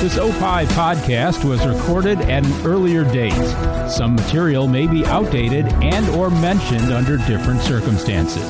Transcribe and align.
This 0.00 0.16
OPI 0.16 0.64
podcast 0.66 1.44
was 1.44 1.66
recorded 1.66 2.20
at 2.20 2.46
an 2.46 2.66
earlier 2.66 3.02
date. 3.02 3.32
Some 3.90 4.14
material 4.14 4.68
may 4.68 4.86
be 4.86 5.04
outdated 5.04 5.66
and 5.82 6.08
or 6.10 6.30
mentioned 6.30 6.92
under 6.92 7.16
different 7.26 7.60
circumstances. 7.62 8.48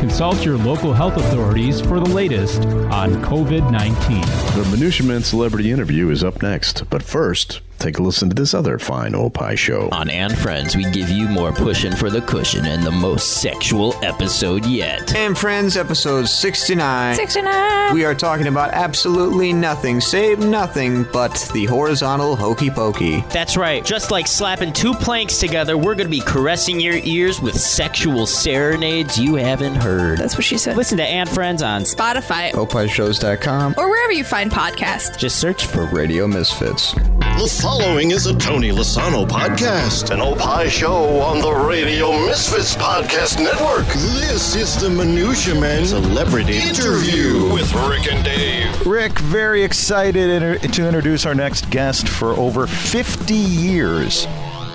Consult 0.00 0.44
your 0.44 0.58
local 0.58 0.92
health 0.92 1.16
authorities 1.16 1.80
for 1.80 2.00
the 2.00 2.08
latest 2.08 2.62
on 2.90 3.22
COVID-19. 3.22 4.54
The 4.56 4.68
Minutia 4.76 5.06
Men 5.06 5.22
celebrity 5.22 5.70
interview 5.70 6.10
is 6.10 6.24
up 6.24 6.42
next, 6.42 6.90
but 6.90 7.04
first, 7.04 7.60
take 7.80 7.98
a 7.98 8.02
listen 8.02 8.28
to 8.28 8.34
this 8.34 8.54
other 8.54 8.78
fine 8.78 9.14
Opie 9.14 9.56
show. 9.56 9.88
On 9.90 10.10
And 10.10 10.36
Friends, 10.38 10.76
we 10.76 10.88
give 10.90 11.08
you 11.08 11.26
more 11.28 11.52
pushing 11.52 11.92
for 11.96 12.10
the 12.10 12.20
cushion 12.20 12.66
and 12.66 12.82
the 12.82 12.90
most 12.90 13.40
sexual 13.40 13.94
episode 14.04 14.64
yet. 14.66 15.14
And 15.16 15.36
Friends, 15.36 15.76
episode 15.76 16.28
69. 16.28 17.14
69. 17.14 17.94
We 17.94 18.04
are 18.04 18.14
talking 18.14 18.46
about 18.46 18.70
absolutely 18.72 19.52
nothing, 19.52 20.00
save 20.00 20.38
nothing 20.38 21.04
but 21.12 21.50
the 21.54 21.64
horizontal 21.64 22.36
hokey 22.36 22.70
pokey. 22.70 23.22
That's 23.30 23.56
right. 23.56 23.84
Just 23.84 24.10
like 24.10 24.26
slapping 24.26 24.72
two 24.72 24.92
planks 24.94 25.38
together, 25.38 25.76
we're 25.78 25.94
going 25.94 26.06
to 26.06 26.10
be 26.10 26.20
caressing 26.20 26.78
your 26.80 26.98
ears 27.02 27.40
with 27.40 27.58
sexual 27.58 28.26
serenades 28.26 29.18
you 29.18 29.36
haven't 29.36 29.76
heard. 29.76 30.18
That's 30.18 30.36
what 30.36 30.44
she 30.44 30.58
said. 30.58 30.76
Listen 30.76 30.98
to 30.98 31.04
And 31.04 31.28
Friends 31.28 31.62
on 31.62 31.82
Spotify 31.82 32.50
OpieShows.com 32.52 33.74
or 33.78 33.88
wherever 33.88 34.12
you 34.12 34.24
find 34.24 34.50
podcasts. 34.50 35.16
Just 35.16 35.38
search 35.40 35.66
for 35.66 35.86
Radio 35.86 36.26
Misfits. 36.26 36.92
The 36.92 37.46
following 37.70 38.10
is 38.10 38.26
a 38.26 38.36
Tony 38.36 38.72
Lasano 38.72 39.24
podcast, 39.24 40.10
an 40.10 40.20
Opie 40.20 40.68
show 40.68 41.20
on 41.20 41.40
the 41.40 41.52
Radio 41.52 42.10
Misfits 42.26 42.74
Podcast 42.74 43.38
Network. 43.40 43.86
This 43.86 44.56
is 44.56 44.80
the 44.82 44.90
Minutia 44.90 45.54
Men 45.54 45.86
Celebrity 45.86 46.58
Interview 46.58 47.52
with 47.54 47.72
Rick 47.88 48.12
and 48.12 48.24
Dave. 48.24 48.84
Rick, 48.84 49.16
very 49.20 49.62
excited 49.62 50.60
to 50.60 50.84
introduce 50.84 51.24
our 51.24 51.34
next 51.36 51.70
guest 51.70 52.08
for 52.08 52.30
over 52.30 52.66
50 52.66 53.34
years. 53.34 54.26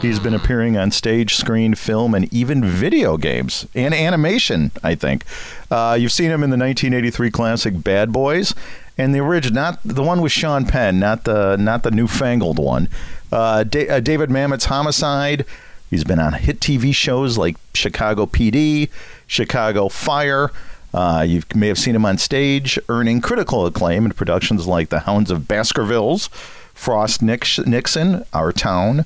He's 0.01 0.19
been 0.19 0.33
appearing 0.33 0.77
on 0.77 0.91
stage, 0.91 1.35
screen, 1.35 1.75
film, 1.75 2.15
and 2.15 2.33
even 2.33 2.63
video 2.63 3.17
games 3.17 3.67
and 3.75 3.93
animation, 3.93 4.71
I 4.83 4.95
think. 4.95 5.25
Uh, 5.69 5.97
you've 5.99 6.13
seen 6.13 6.31
him 6.31 6.43
in 6.43 6.49
the 6.49 6.57
1983 6.57 7.29
classic 7.29 7.83
Bad 7.83 8.13
Boys 8.13 8.55
and 8.97 9.13
the 9.13 9.19
original, 9.19 9.55
not 9.55 9.79
the 9.83 10.03
one 10.03 10.21
with 10.21 10.31
Sean 10.31 10.65
Penn, 10.65 10.99
not 10.99 11.23
the 11.25 11.57
not 11.57 11.83
the 11.83 11.91
newfangled 11.91 12.59
one. 12.59 12.89
Uh, 13.31 13.63
uh, 13.89 13.99
David 13.99 14.29
Mamet's 14.29 14.65
Homicide. 14.65 15.45
He's 15.89 16.03
been 16.03 16.19
on 16.19 16.33
hit 16.33 16.59
TV 16.59 16.93
shows 16.93 17.37
like 17.37 17.57
Chicago 17.73 18.25
PD, 18.25 18.89
Chicago 19.27 19.89
Fire. 19.89 20.51
Uh, 20.93 21.25
you 21.27 21.43
may 21.53 21.67
have 21.67 21.77
seen 21.77 21.95
him 21.95 22.05
on 22.05 22.17
stage, 22.17 22.79
earning 22.87 23.19
critical 23.19 23.65
acclaim 23.65 24.05
in 24.05 24.13
productions 24.13 24.65
like 24.65 24.89
The 24.89 25.01
Hounds 25.01 25.29
of 25.29 25.45
Baskervilles, 25.47 26.27
Frost 26.73 27.21
Nix- 27.21 27.59
Nixon, 27.59 28.23
Our 28.31 28.53
Town, 28.53 29.05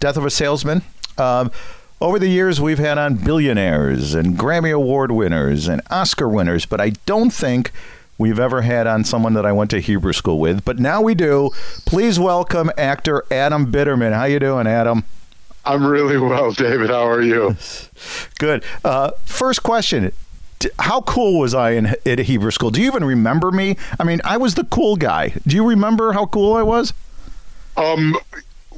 Death 0.00 0.16
of 0.16 0.24
a 0.24 0.30
Salesman. 0.30 0.80
Uh, 1.18 1.50
over 2.00 2.18
the 2.18 2.28
years, 2.28 2.60
we've 2.60 2.78
had 2.78 2.96
on 2.96 3.16
billionaires 3.16 4.14
and 4.14 4.38
Grammy 4.38 4.74
Award 4.74 5.12
winners 5.12 5.68
and 5.68 5.82
Oscar 5.90 6.28
winners, 6.28 6.64
but 6.64 6.80
I 6.80 6.90
don't 7.04 7.30
think 7.30 7.70
we've 8.18 8.38
ever 8.38 8.62
had 8.62 8.86
on 8.86 9.04
someone 9.04 9.34
that 9.34 9.46
I 9.46 9.52
went 9.52 9.70
to 9.70 9.80
Hebrew 9.80 10.12
school 10.12 10.38
with. 10.38 10.64
But 10.64 10.78
now 10.78 11.02
we 11.02 11.14
do. 11.14 11.50
Please 11.84 12.18
welcome 12.18 12.70
actor 12.76 13.24
Adam 13.30 13.70
Bitterman. 13.70 14.12
How 14.12 14.24
you 14.24 14.38
doing, 14.38 14.66
Adam? 14.66 15.04
I'm 15.64 15.84
really 15.84 16.16
well, 16.16 16.52
David. 16.52 16.90
How 16.90 17.08
are 17.08 17.22
you? 17.22 17.56
Good. 18.38 18.64
Uh, 18.84 19.10
first 19.24 19.62
question. 19.62 20.12
How 20.78 21.02
cool 21.02 21.40
was 21.40 21.54
I 21.54 21.72
in 21.72 21.86
at 22.06 22.18
Hebrew 22.20 22.50
school? 22.50 22.70
Do 22.70 22.80
you 22.80 22.86
even 22.86 23.04
remember 23.04 23.50
me? 23.50 23.76
I 24.00 24.04
mean, 24.04 24.20
I 24.24 24.36
was 24.36 24.54
the 24.54 24.64
cool 24.64 24.96
guy. 24.96 25.34
Do 25.46 25.54
you 25.56 25.68
remember 25.68 26.12
how 26.12 26.26
cool 26.26 26.54
I 26.54 26.62
was? 26.62 26.94
Um, 27.76 28.16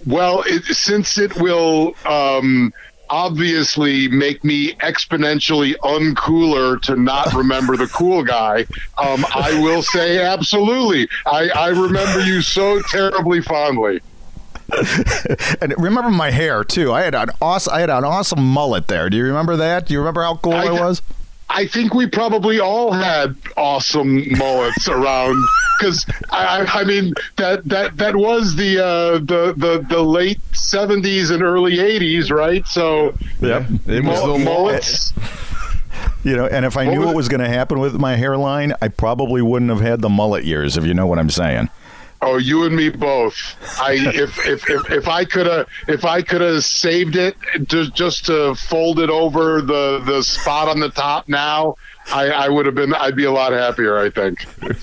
well, 0.07 0.43
it, 0.47 0.65
since 0.65 1.19
it 1.19 1.37
will 1.37 1.95
um, 2.05 2.73
obviously 3.11 4.09
make 4.09 4.45
me 4.45 4.73
exponentially 4.75 5.75
uncooler 5.79 6.81
to 6.83 6.97
not 6.97 7.33
remember 7.35 7.77
the 7.77 7.87
cool 7.89 8.23
guy, 8.23 8.67
um, 8.99 9.25
I 9.35 9.59
will 9.63 9.83
say 9.83 10.21
absolutely. 10.23 11.09
I, 11.27 11.49
I 11.51 11.69
remember 11.69 12.21
you 12.21 12.43
so 12.43 12.81
terribly 12.83 13.41
fondly. 13.43 14.01
And 15.61 15.75
remember 15.79 16.11
my 16.11 16.31
hair 16.31 16.63
too. 16.63 16.93
I 16.93 17.03
had 17.03 17.15
an 17.15 17.31
awesome, 17.41 17.73
I 17.73 17.81
had 17.81 17.91
an 17.91 18.05
awesome 18.05 18.45
mullet 18.45 18.87
there. 18.89 19.09
Do 19.09 19.17
you 19.17 19.25
remember 19.25 19.57
that? 19.57 19.87
Do 19.87 19.95
you 19.95 19.99
remember 20.01 20.23
how 20.23 20.37
cool 20.37 20.53
I, 20.53 20.67
I- 20.67 20.73
was? 20.73 21.01
I 21.51 21.67
think 21.67 21.95
we 21.95 22.07
probably 22.07 22.61
all 22.61 22.93
had 22.93 23.37
awesome 23.57 24.29
mullets 24.37 24.89
around 24.89 25.43
because 25.79 26.07
I, 26.31 26.65
I 26.69 26.85
mean 26.85 27.15
that 27.37 27.65
that 27.69 27.97
that 27.97 28.17
was 28.17 28.57
the 28.57 28.79
uh, 28.85 29.13
the 29.19 29.55
the 29.57 29.85
the 29.89 30.03
late 30.03 30.41
seventies 30.53 31.31
and 31.31 31.43
early 31.43 31.81
eighties, 31.81 32.31
right? 32.31 32.67
So 32.67 33.15
Yep. 33.41 33.67
It 33.87 34.05
was 34.05 34.23
the 34.23 34.45
mullets. 34.45 35.13
You 36.23 36.37
know, 36.37 36.47
and 36.47 36.65
if 36.65 36.77
I 36.77 36.85
What 36.85 36.93
knew 36.93 37.01
was 37.01 37.07
what 37.07 37.17
was 37.17 37.29
going 37.29 37.41
to 37.41 37.49
happen 37.49 37.79
with 37.79 37.95
my 37.95 38.17
hairline, 38.17 38.75
I 38.83 38.89
probably 38.89 39.41
wouldn't 39.41 39.71
have 39.71 39.81
had 39.81 40.01
the 40.01 40.09
mullet 40.09 40.45
years. 40.45 40.77
If 40.77 40.85
you 40.85 40.95
know 40.95 41.07
what 41.07 41.19
I'm 41.19 41.31
saying. 41.31 41.71
Oh, 42.21 42.37
you 42.37 42.65
and 42.65 42.75
me 42.75 42.89
both. 42.89 43.35
I 43.81 43.93
if 43.95 44.45
if 44.47 44.69
if, 44.69 44.91
if 44.91 45.09
I 45.09 45.25
could 45.25 45.47
have 45.47 45.69
if 45.87 46.05
I 46.05 46.21
could 46.23 46.41
have 46.41 46.65
saved 46.65 47.15
it 47.15 47.37
just 47.65 47.95
just 47.95 48.27
to 48.27 48.55
fold 48.57 48.99
it 48.99 49.09
over 49.09 49.61
the 49.61 50.03
the 50.05 50.23
spot 50.23 50.69
on 50.69 50.81
the 50.81 50.91
top 50.91 51.29
now, 51.29 51.77
I, 52.13 52.31
I 52.31 52.49
would 52.49 52.67
have 52.67 52.75
been 52.75 52.93
I'd 52.95 53.15
be 53.15 53.25
a 53.25 53.31
lot 53.31 53.53
happier. 53.53 53.99
I 53.99 54.11
think. 54.11 54.47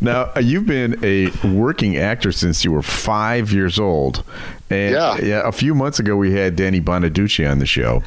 Now, 0.00 0.32
uh, 0.36 0.40
you've 0.40 0.66
been 0.66 0.98
a 1.02 1.30
working 1.46 1.96
actor 1.96 2.30
since 2.30 2.62
you 2.64 2.72
were 2.72 2.82
five 2.82 3.52
years 3.52 3.78
old. 3.78 4.22
And 4.68 4.92
yeah. 4.94 5.16
Yeah. 5.18 5.48
a 5.48 5.52
few 5.52 5.74
months 5.74 5.98
ago, 5.98 6.14
we 6.16 6.32
had 6.32 6.56
Danny 6.56 6.80
Bonaduce 6.80 7.50
on 7.50 7.58
the 7.58 7.66
show 7.66 8.02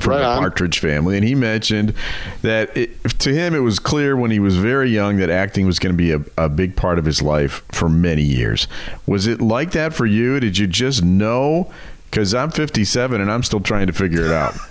from 0.00 0.12
Right 0.12 0.22
the. 0.22 0.40
Partridge 0.40 0.78
family. 0.78 1.16
And 1.16 1.26
he 1.26 1.34
mentioned 1.34 1.94
that 2.42 2.76
it, 2.76 3.02
to 3.20 3.32
him, 3.32 3.54
it 3.54 3.60
was 3.60 3.78
clear 3.78 4.16
when 4.16 4.30
he 4.30 4.38
was 4.38 4.56
very 4.56 4.90
young 4.90 5.16
that 5.16 5.30
acting 5.30 5.66
was 5.66 5.78
going 5.78 5.92
to 5.92 5.96
be 5.96 6.12
a, 6.12 6.20
a 6.36 6.48
big 6.48 6.76
part 6.76 6.98
of 6.98 7.04
his 7.04 7.22
life 7.22 7.62
for 7.72 7.88
many 7.88 8.22
years. 8.22 8.68
Was 9.06 9.26
it 9.26 9.40
like 9.40 9.72
that 9.72 9.94
for 9.94 10.06
you? 10.06 10.38
Did 10.40 10.58
you 10.58 10.66
just 10.66 11.02
know? 11.02 11.72
Because 12.10 12.34
I'm 12.34 12.50
57 12.50 13.20
and 13.20 13.30
I'm 13.30 13.42
still 13.42 13.60
trying 13.60 13.86
to 13.88 13.92
figure 13.92 14.24
it 14.24 14.32
out. 14.32 14.54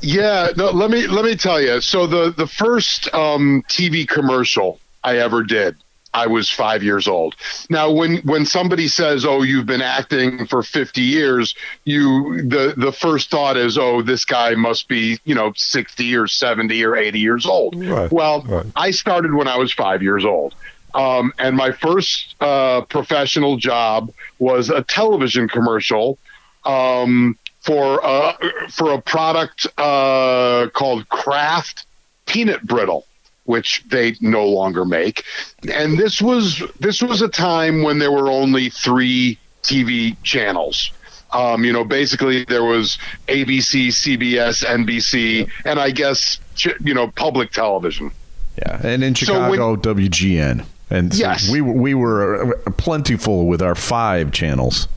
Yeah, 0.00 0.50
no, 0.56 0.70
let 0.70 0.90
me 0.90 1.08
let 1.08 1.24
me 1.24 1.34
tell 1.34 1.60
you. 1.60 1.80
So 1.80 2.06
the 2.06 2.30
the 2.30 2.46
first 2.46 3.12
um, 3.12 3.64
TV 3.68 4.08
commercial 4.08 4.78
I 5.02 5.18
ever 5.18 5.42
did, 5.42 5.76
I 6.14 6.26
was 6.26 6.50
five 6.50 6.82
years 6.82 7.08
old. 7.08 7.34
Now, 7.70 7.90
when 7.90 8.18
when 8.18 8.44
somebody 8.44 8.88
says, 8.88 9.24
"Oh, 9.24 9.42
you've 9.42 9.66
been 9.66 9.82
acting 9.82 10.46
for 10.46 10.62
fifty 10.62 11.02
years," 11.02 11.54
you 11.84 12.42
the 12.42 12.74
the 12.76 12.92
first 12.92 13.30
thought 13.30 13.56
is, 13.56 13.78
"Oh, 13.78 14.02
this 14.02 14.24
guy 14.24 14.54
must 14.54 14.88
be 14.88 15.18
you 15.24 15.34
know 15.34 15.52
sixty 15.56 16.14
or 16.16 16.26
seventy 16.26 16.84
or 16.84 16.96
eighty 16.96 17.20
years 17.20 17.46
old." 17.46 17.74
Right, 17.76 18.12
well, 18.12 18.42
right. 18.42 18.66
I 18.76 18.90
started 18.90 19.34
when 19.34 19.48
I 19.48 19.56
was 19.56 19.72
five 19.72 20.02
years 20.02 20.24
old. 20.24 20.54
Um, 20.94 21.32
and 21.38 21.56
my 21.56 21.72
first 21.72 22.34
uh, 22.40 22.82
professional 22.82 23.56
job 23.56 24.12
was 24.38 24.68
a 24.68 24.82
television 24.82 25.48
commercial 25.48 26.18
um, 26.64 27.38
for 27.60 28.04
uh, 28.04 28.34
for 28.70 28.92
a 28.92 29.00
product 29.00 29.66
uh, 29.78 30.68
called 30.74 31.08
Kraft 31.08 31.86
Peanut 32.26 32.62
Brittle, 32.62 33.06
which 33.44 33.82
they 33.90 34.14
no 34.20 34.46
longer 34.46 34.84
make. 34.84 35.24
And 35.72 35.98
this 35.98 36.20
was 36.22 36.62
this 36.80 37.02
was 37.02 37.22
a 37.22 37.28
time 37.28 37.82
when 37.82 37.98
there 37.98 38.12
were 38.12 38.30
only 38.30 38.70
three 38.70 39.38
TV 39.62 40.16
channels. 40.22 40.90
Um, 41.32 41.64
you 41.64 41.72
know, 41.72 41.82
basically 41.84 42.44
there 42.44 42.62
was 42.64 42.98
ABC, 43.28 43.88
CBS, 43.88 44.64
NBC, 44.64 45.48
and 45.64 45.80
I 45.80 45.90
guess 45.90 46.38
ch- 46.56 46.68
you 46.84 46.92
know 46.94 47.08
public 47.08 47.50
television. 47.52 48.10
Yeah, 48.58 48.80
and 48.86 49.02
in 49.02 49.14
So 49.14 49.32
when- 49.40 49.52
Chicago, 49.52 49.76
WGN. 49.76 50.66
And 50.90 51.14
so 51.14 51.20
Yes. 51.20 51.48
we 51.50 51.62
were- 51.62 51.72
we 51.72 51.94
were 51.94 52.54
uh, 52.66 52.70
plentiful 52.72 53.46
with 53.46 53.62
our 53.62 53.74
five 53.74 54.30
channels. 54.30 54.88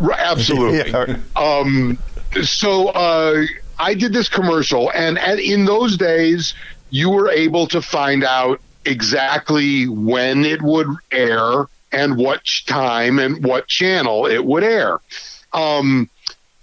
Right, 0.00 0.18
absolutely. 0.18 0.90
Yeah. 0.90 1.16
Um, 1.36 1.98
so 2.42 2.88
uh, 2.88 3.44
I 3.78 3.92
did 3.92 4.14
this 4.14 4.30
commercial, 4.30 4.90
and, 4.94 5.18
and 5.18 5.38
in 5.38 5.66
those 5.66 5.98
days, 5.98 6.54
you 6.92 7.08
were 7.08 7.30
able 7.30 7.66
to 7.66 7.80
find 7.80 8.22
out 8.22 8.60
exactly 8.84 9.88
when 9.88 10.44
it 10.44 10.60
would 10.60 10.86
air 11.10 11.66
and 11.90 12.16
what 12.18 12.42
time 12.66 13.18
and 13.18 13.42
what 13.42 13.66
channel 13.66 14.26
it 14.26 14.44
would 14.44 14.62
air. 14.62 15.00
Um, 15.54 16.10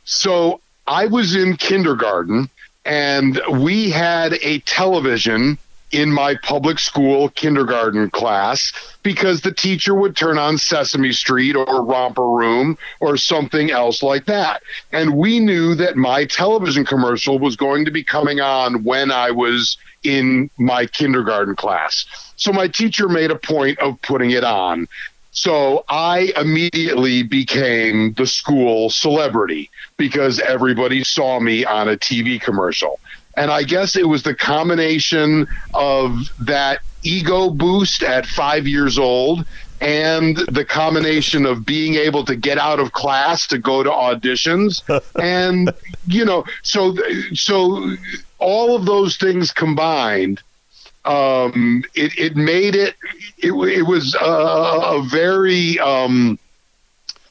so 0.04 0.62
I 0.86 1.08
was 1.08 1.36
in 1.36 1.58
kindergarten, 1.58 2.48
and 2.86 3.42
we 3.54 3.90
had 3.90 4.34
a 4.44 4.60
television 4.60 5.58
in 5.92 6.12
my 6.12 6.36
public 6.36 6.80
school 6.80 7.30
kindergarten 7.30 8.10
class 8.10 8.72
because 9.04 9.42
the 9.42 9.52
teacher 9.52 9.96
would 9.96 10.16
turn 10.16 10.38
on 10.38 10.58
Sesame 10.58 11.12
Street 11.12 11.56
or 11.56 11.84
Romper 11.84 12.30
Room 12.30 12.78
or 13.00 13.18
something 13.18 13.72
else 13.72 14.04
like 14.04 14.26
that. 14.26 14.62
And 14.92 15.16
we 15.16 15.40
knew 15.40 15.76
that 15.76 15.96
my 15.96 16.26
television 16.26 16.86
commercial 16.86 17.40
was 17.40 17.56
going 17.56 17.86
to 17.86 17.92
be 17.92 18.04
coming 18.04 18.40
on 18.40 18.84
when 18.84 19.12
I 19.12 19.32
was 19.32 19.78
in 20.04 20.50
my 20.58 20.86
kindergarten 20.86 21.56
class. 21.56 22.06
So 22.36 22.54
my 22.54 22.68
teacher 22.68 23.10
made 23.10 23.32
a 23.32 23.36
point 23.36 23.80
of 23.80 24.02
putting 24.02 24.32
it 24.32 24.44
on. 24.44 24.88
So 25.32 25.86
I 25.88 26.34
immediately 26.36 27.24
became 27.24 28.14
the 28.14 28.26
school 28.26 28.90
celebrity 28.90 29.70
because 29.98 30.40
everybody 30.40 31.04
saw 31.04 31.40
me 31.40 31.66
on 31.66 31.88
a 31.88 31.98
TV 31.98 32.42
commercial. 32.42 33.00
And 33.40 33.52
I 33.52 33.64
guess 33.64 33.96
it 33.96 34.06
was 34.06 34.24
the 34.24 34.36
combination 34.36 35.48
of 35.74 36.30
that 36.40 36.82
ego 37.04 37.50
boost 37.50 38.04
at 38.04 38.26
five 38.26 38.68
years 38.68 39.00
old 39.00 39.46
and 39.80 40.36
the 40.52 40.66
combination 40.66 41.46
of 41.46 41.66
being 41.66 41.96
able 41.96 42.26
to 42.26 42.36
get 42.36 42.58
out 42.58 42.82
of 42.82 42.92
class 42.92 43.48
to 43.48 43.58
go 43.58 43.82
to 43.82 43.90
auditions. 43.90 44.84
And 45.22 45.74
you 46.06 46.26
know 46.26 46.44
so 46.64 46.98
so 47.34 47.96
all 48.40 48.76
of 48.76 48.86
those 48.86 49.16
things 49.16 49.52
combined 49.52 50.42
um 51.06 51.84
it, 51.96 52.18
it 52.18 52.36
made 52.36 52.76
it 52.76 52.96
it, 53.38 53.54
it 53.54 53.84
was 53.84 54.16
a, 54.16 54.98
a 54.98 55.04
very 55.10 55.80
um 55.80 56.38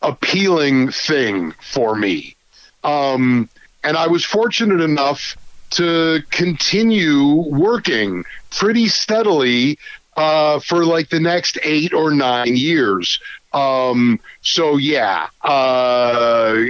appealing 0.01 0.91
thing 0.91 1.53
for 1.61 1.95
me. 1.95 2.35
Um 2.83 3.51
and 3.85 3.97
i 3.97 4.07
was 4.07 4.25
fortunate 4.25 4.81
enough 4.81 5.37
to 5.71 6.23
continue 6.31 7.33
working 7.35 8.25
pretty 8.51 8.89
steadily 8.89 9.79
uh, 10.17 10.59
for 10.61 10.85
like 10.85 11.11
the 11.11 11.21
next 11.21 11.59
eight 11.63 11.93
or 11.93 12.11
nine 12.11 12.57
years. 12.57 13.21
Um, 13.53 14.21
so 14.43 14.77
yeah, 14.77 15.29
uh, 15.43 16.65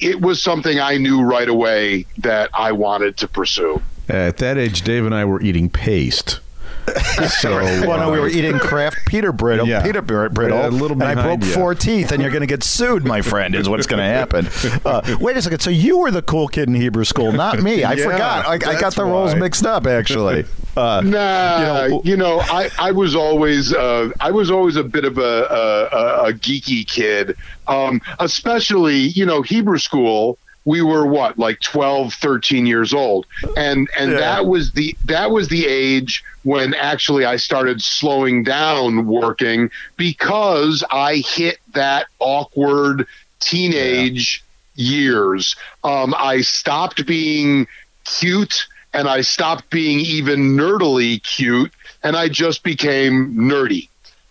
it 0.00 0.20
was 0.20 0.42
something 0.42 0.78
I 0.78 0.98
knew 0.98 1.22
right 1.22 1.48
away 1.48 2.06
that 2.18 2.50
I 2.54 2.72
wanted 2.72 3.16
to 3.18 3.28
pursue. 3.28 3.82
At 4.08 4.38
that 4.38 4.58
age, 4.58 4.82
Dave 4.82 5.06
and 5.06 5.14
I 5.14 5.24
were 5.24 5.40
eating 5.40 5.70
paste. 5.70 6.40
So 7.40 7.50
well, 7.86 7.98
no, 7.98 8.10
we 8.10 8.18
were 8.18 8.28
eating 8.28 8.58
Kraft 8.58 8.98
Peter 9.06 9.32
brittle, 9.32 9.66
Yeah. 9.68 9.82
Peter 9.82 10.02
br- 10.02 10.28
brittle, 10.28 10.58
Yeah, 10.58 10.68
a 10.68 10.70
little 10.70 11.00
and 11.00 11.04
I 11.04 11.14
broke 11.14 11.40
you. 11.44 11.52
four 11.52 11.74
teeth, 11.74 12.10
and 12.12 12.20
you're 12.20 12.30
going 12.30 12.40
to 12.42 12.46
get 12.46 12.62
sued, 12.64 13.04
my 13.04 13.22
friend. 13.22 13.54
Is 13.54 13.68
what's 13.68 13.86
going 13.86 13.98
to 13.98 14.04
happen. 14.04 14.48
Uh, 14.84 15.16
wait 15.20 15.36
a 15.36 15.42
second. 15.42 15.60
So 15.60 15.70
you 15.70 15.98
were 15.98 16.10
the 16.10 16.22
cool 16.22 16.48
kid 16.48 16.68
in 16.68 16.74
Hebrew 16.74 17.04
school, 17.04 17.30
not 17.32 17.62
me. 17.62 17.84
I 17.84 17.92
Yeah, 17.94 18.04
forgot. 18.04 18.46
I, 18.46 18.54
I 18.54 18.58
got 18.58 18.80
that's 18.80 18.96
the 18.96 19.04
roles 19.04 19.34
mixed 19.36 19.64
up, 19.64 19.86
actually. 19.86 20.44
Uh, 20.76 21.02
Nah, 21.04 21.84
you 21.86 22.00
you 22.04 22.16
know- 22.16 22.38
know, 22.38 22.40
I, 22.40 22.70
I 22.78 22.90
was 22.92 23.14
always 23.16 23.72
uh, 23.72 24.10
I 24.20 24.30
was 24.30 24.50
always 24.50 24.76
a 24.76 24.84
bit 24.84 25.04
of 25.04 25.18
a, 25.18 25.22
a, 25.22 25.96
a, 25.96 26.28
a 26.28 26.32
geeky 26.32 26.86
kid, 26.86 27.36
um, 27.68 28.00
especially 28.20 28.96
you 28.98 29.24
know 29.26 29.42
Hebrew 29.42 29.78
school. 29.78 30.38
We 30.64 30.80
were 30.82 31.06
what 31.06 31.38
like 31.38 31.60
12, 31.60 32.14
13 32.14 32.66
years 32.66 32.94
old, 32.94 33.26
and 33.56 33.88
and 33.98 34.12
Yeah. 34.12 34.18
that 34.18 34.46
was 34.46 34.72
the 34.72 34.96
that 35.06 35.30
was 35.30 35.48
the 35.48 35.66
age 35.66 36.22
when 36.44 36.74
actually 36.74 37.24
I 37.24 37.36
started 37.36 37.82
slowing 37.82 38.44
down 38.44 39.06
working 39.06 39.70
because 39.96 40.84
I 40.90 41.16
hit 41.16 41.58
that 41.74 42.06
awkward 42.20 43.06
teenage 43.40 44.42
years. 44.74 45.56
Um, 45.84 46.14
I 46.16 46.40
stopped 46.40 47.06
being 47.06 47.66
cute 48.04 48.66
and 48.94 49.08
I 49.08 49.20
stopped 49.20 49.68
being 49.70 50.00
even 50.00 50.56
nerdily 50.56 51.22
cute 51.22 51.72
and 52.02 52.16
I 52.16 52.28
just 52.28 52.62
became 52.62 53.34
nerdy. 53.34 53.88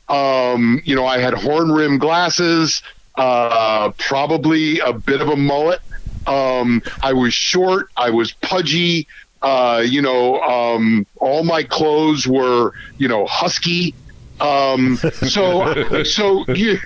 Um, 0.10 0.82
you 0.84 0.96
know, 0.96 1.06
I 1.06 1.20
had 1.20 1.34
horn 1.34 1.72
rim 1.72 1.98
glasses, 1.98 2.82
uh, 3.16 3.92
probably 3.98 4.80
a 4.80 4.92
bit 4.94 5.22
of 5.22 5.30
a 5.30 5.36
mullet. 5.38 5.80
Um, 6.28 6.82
I 7.02 7.14
was 7.14 7.34
short. 7.34 7.90
I 7.98 8.10
was 8.10 8.32
pudgy. 8.32 9.08
Uh, 9.42 9.82
you 9.84 10.02
know, 10.04 10.40
um, 10.42 11.06
all 11.18 11.44
my 11.44 11.64
clothes 11.64 12.28
were, 12.28 12.74
you 13.00 13.08
know, 13.08 13.26
husky. 13.26 13.96
Um, 14.40 14.98
so, 14.98 16.04
so, 16.04 16.46
you, 16.54 16.78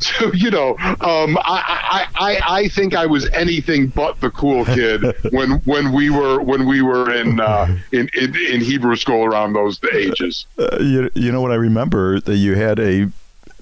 so, 0.00 0.32
you 0.32 0.50
know, 0.50 0.76
um, 1.00 1.36
I, 1.38 1.62
I, 1.90 2.06
I, 2.14 2.40
I 2.60 2.68
think 2.68 2.94
I 2.94 3.06
was 3.06 3.28
anything 3.30 3.88
but 3.88 4.20
the 4.20 4.30
cool 4.30 4.64
kid 4.66 5.04
when, 5.30 5.52
when 5.64 5.92
we 5.92 6.10
were, 6.10 6.40
when 6.42 6.66
we 6.66 6.82
were 6.82 7.10
in, 7.12 7.40
uh, 7.40 7.76
in, 7.92 8.08
in, 8.14 8.34
in 8.36 8.60
Hebrew 8.60 8.96
school 8.96 9.24
around 9.24 9.52
those 9.54 9.78
ages. 9.94 10.46
uh, 10.58 10.78
you, 10.80 11.10
you 11.14 11.32
know 11.32 11.40
what 11.40 11.50
I 11.52 11.56
remember 11.56 12.20
that 12.20 12.36
you 12.36 12.56
had 12.56 12.78
a 12.78 13.10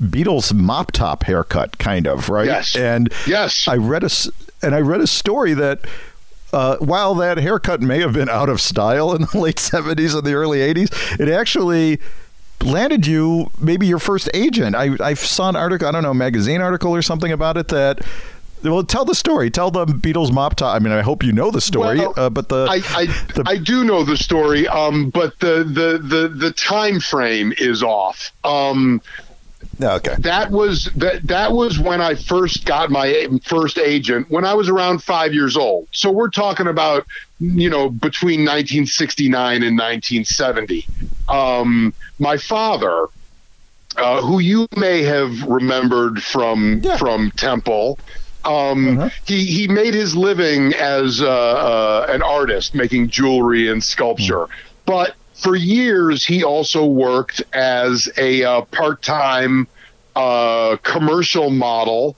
Beatles 0.01 0.53
mop 0.53 0.91
top 0.91 1.23
haircut, 1.23 1.79
kind 1.79 2.07
of 2.09 2.29
right. 2.29 2.47
Yes. 2.47 2.75
And 2.77 3.13
Yes. 3.29 3.69
I 3.69 3.77
read 3.77 4.03
a 4.03 4.07
s- 4.07 4.29
and 4.65 4.75
I 4.75 4.81
read 4.81 5.01
a 5.01 5.07
story 5.07 5.55
that. 5.55 5.81
Uh, 6.53 6.77
while 6.77 7.17
that 7.17 7.37
haircut 7.37 7.81
may 7.81 7.99
have 7.99 8.13
been 8.13 8.29
out 8.29 8.49
of 8.49 8.61
style 8.61 9.13
in 9.13 9.23
the 9.23 9.39
late 9.41 9.57
70s 9.57 10.15
and 10.17 10.25
the 10.25 10.35
early 10.35 10.59
80s, 10.61 11.19
it 11.19 11.29
actually 11.29 11.99
landed 12.63 13.09
you 13.09 13.51
maybe 13.59 13.89
your 13.89 13.99
first 13.99 14.29
agent. 14.35 14.77
I, 14.77 14.97
I 15.01 15.15
saw 15.15 15.49
an 15.49 15.57
article, 15.57 15.89
I 15.89 15.91
don't 15.91 16.05
know, 16.05 16.15
magazine 16.15 16.61
article 16.61 16.95
or 16.95 17.03
something 17.03 17.33
about 17.33 17.57
it 17.57 17.67
that. 17.69 18.07
Well, 18.63 18.85
tell 18.85 19.05
the 19.05 19.17
story. 19.17 19.51
Tell 19.51 19.73
the 19.73 19.85
Beatles 19.85 20.33
mop 20.33 20.55
top. 20.55 20.75
I 20.75 20.79
mean, 20.79 20.93
I 20.93 21.03
hope 21.03 21.23
you 21.25 21.33
know 21.33 21.51
the 21.51 21.61
story, 21.61 21.99
Well, 21.99 22.15
uh, 22.17 22.31
but 22.31 22.49
the 22.49 22.67
I, 22.71 22.81
I, 22.99 23.07
the- 23.07 23.43
I 23.47 23.57
do 23.59 23.83
know 23.83 24.05
the 24.05 24.17
story, 24.17 24.69
um, 24.69 25.11
but 25.11 25.39
the, 25.41 25.65
the, 25.65 25.99
the, 25.99 26.29
the 26.29 26.53
time 26.53 27.01
frame 27.01 27.53
is 27.59 27.83
off. 27.83 28.31
Um, 28.45 29.03
okay. 29.83 30.15
that 30.21 30.51
was 30.51 30.87
that 30.97 31.27
that 31.27 31.53
was 31.53 31.79
when 31.79 32.01
I 32.01 32.15
first 32.15 32.65
got 32.65 32.91
my 32.91 33.27
first 33.45 33.79
agent 33.79 34.31
when 34.31 34.45
I 34.45 34.55
was 34.55 34.69
around 34.69 35.03
five 35.03 35.35
years 35.35 35.57
old. 35.57 35.89
So 35.93 36.11
we're 36.11 36.31
talking 36.31 36.67
about 36.67 37.07
you 37.41 37.69
know 37.71 37.89
between 37.91 38.41
1969 38.41 39.63
and 39.63 39.79
1970. 39.79 40.87
Um, 41.29 41.95
my 42.19 42.37
father, 42.37 43.07
uh, 43.97 44.21
who 44.23 44.39
you 44.41 44.67
may 44.77 45.03
have 45.03 45.43
remembered 45.45 46.23
from 46.23 46.81
Yeah. 46.83 46.97
from 46.97 47.31
Temple. 47.33 47.99
Um, 48.45 48.99
Uh-huh. 48.99 49.11
He 49.27 49.47
he 49.47 49.69
made 49.69 49.95
his 49.95 50.15
living 50.15 50.75
as 50.75 51.23
uh, 51.23 51.27
uh, 51.29 52.07
an 52.11 52.23
artist, 52.23 52.75
making 52.75 53.09
jewelry 53.09 53.69
and 53.69 53.83
sculpture. 53.83 54.47
But 54.85 55.15
for 55.45 55.55
years, 55.55 56.25
he 56.25 56.43
also 56.43 56.87
worked 56.87 57.43
as 57.53 58.11
a 58.17 58.43
uh, 58.43 58.63
part-time 58.63 59.69
uh, 60.17 60.79
commercial 60.83 61.51
model 61.51 62.17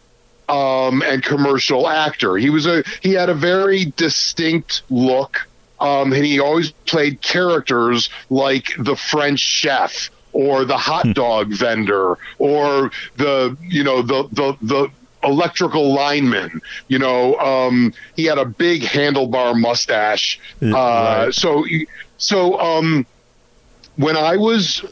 um, 0.49 1.02
and 1.02 1.25
commercial 1.25 1.88
actor. 1.88 2.37
He 2.37 2.50
was 2.50 2.67
a 2.67 2.84
he 3.02 3.12
had 3.12 3.28
a 3.28 3.34
very 3.34 3.87
distinct 3.96 4.82
look, 4.90 5.49
um, 5.81 6.12
and 6.12 6.25
he 6.25 6.38
always 6.38 6.70
played 6.87 7.20
characters 7.20 8.11
like 8.31 8.69
the 8.78 8.94
French 8.94 9.40
chef 9.40 10.08
or 10.32 10.64
the 10.64 10.79
hot 10.79 11.12
dog 11.12 11.52
vendor 11.52 12.19
or 12.38 12.93
the 13.17 13.56
you 13.61 13.82
know 13.82 14.02
the 14.02 14.29
the 14.31 14.56
the 14.62 14.89
electrical 15.24 15.93
lineman 15.93 16.60
you 16.86 16.98
know 16.98 17.36
um 17.39 17.93
he 18.15 18.24
had 18.24 18.39
a 18.39 18.44
big 18.44 18.82
handlebar 18.82 19.58
mustache 19.58 20.39
uh 20.62 20.69
right. 20.69 21.34
so 21.34 21.65
so 22.19 22.60
um 22.60 23.05
when 23.96 24.17
I 24.17 24.36
was 24.36 24.84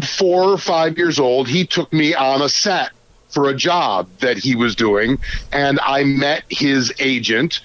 four 0.00 0.44
or 0.44 0.58
five 0.58 0.98
years 0.98 1.18
old, 1.18 1.48
he 1.48 1.66
took 1.66 1.92
me 1.92 2.14
on 2.14 2.42
a 2.42 2.48
set 2.48 2.90
for 3.28 3.48
a 3.48 3.54
job 3.54 4.08
that 4.18 4.36
he 4.36 4.54
was 4.54 4.76
doing, 4.76 5.18
and 5.52 5.80
I 5.82 6.04
met 6.04 6.44
his 6.50 6.92
agent, 6.98 7.60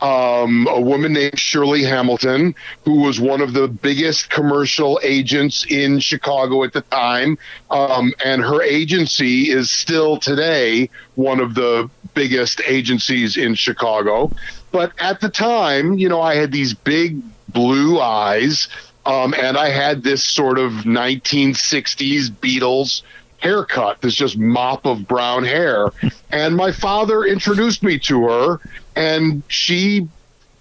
um, 0.00 0.66
a 0.68 0.80
woman 0.80 1.12
named 1.12 1.38
Shirley 1.38 1.84
Hamilton, 1.84 2.56
who 2.84 3.02
was 3.02 3.20
one 3.20 3.40
of 3.40 3.52
the 3.52 3.68
biggest 3.68 4.30
commercial 4.30 4.98
agents 5.04 5.64
in 5.64 6.00
Chicago 6.00 6.64
at 6.64 6.72
the 6.72 6.80
time. 6.80 7.38
Um, 7.70 8.12
and 8.24 8.42
her 8.42 8.60
agency 8.62 9.50
is 9.50 9.70
still 9.70 10.16
today 10.16 10.90
one 11.14 11.38
of 11.38 11.54
the 11.54 11.88
biggest 12.14 12.60
agencies 12.66 13.36
in 13.36 13.54
Chicago. 13.54 14.32
But 14.72 14.92
at 14.98 15.20
the 15.20 15.28
time, 15.28 15.98
you 15.98 16.08
know, 16.08 16.20
I 16.20 16.34
had 16.34 16.50
these 16.50 16.74
big 16.74 17.22
blue 17.48 18.00
eyes, 18.00 18.68
um, 19.04 19.34
and 19.34 19.56
I 19.56 19.68
had 19.68 20.02
this 20.02 20.22
sort 20.22 20.58
of 20.58 20.72
1960s 20.72 22.30
Beatles 22.30 23.02
haircut, 23.38 24.00
this 24.00 24.14
just 24.14 24.38
mop 24.38 24.86
of 24.86 25.06
brown 25.06 25.44
hair. 25.44 25.92
and 26.30 26.56
my 26.56 26.72
father 26.72 27.24
introduced 27.24 27.82
me 27.82 27.98
to 27.98 28.28
her, 28.28 28.60
and 28.94 29.42
she 29.48 30.08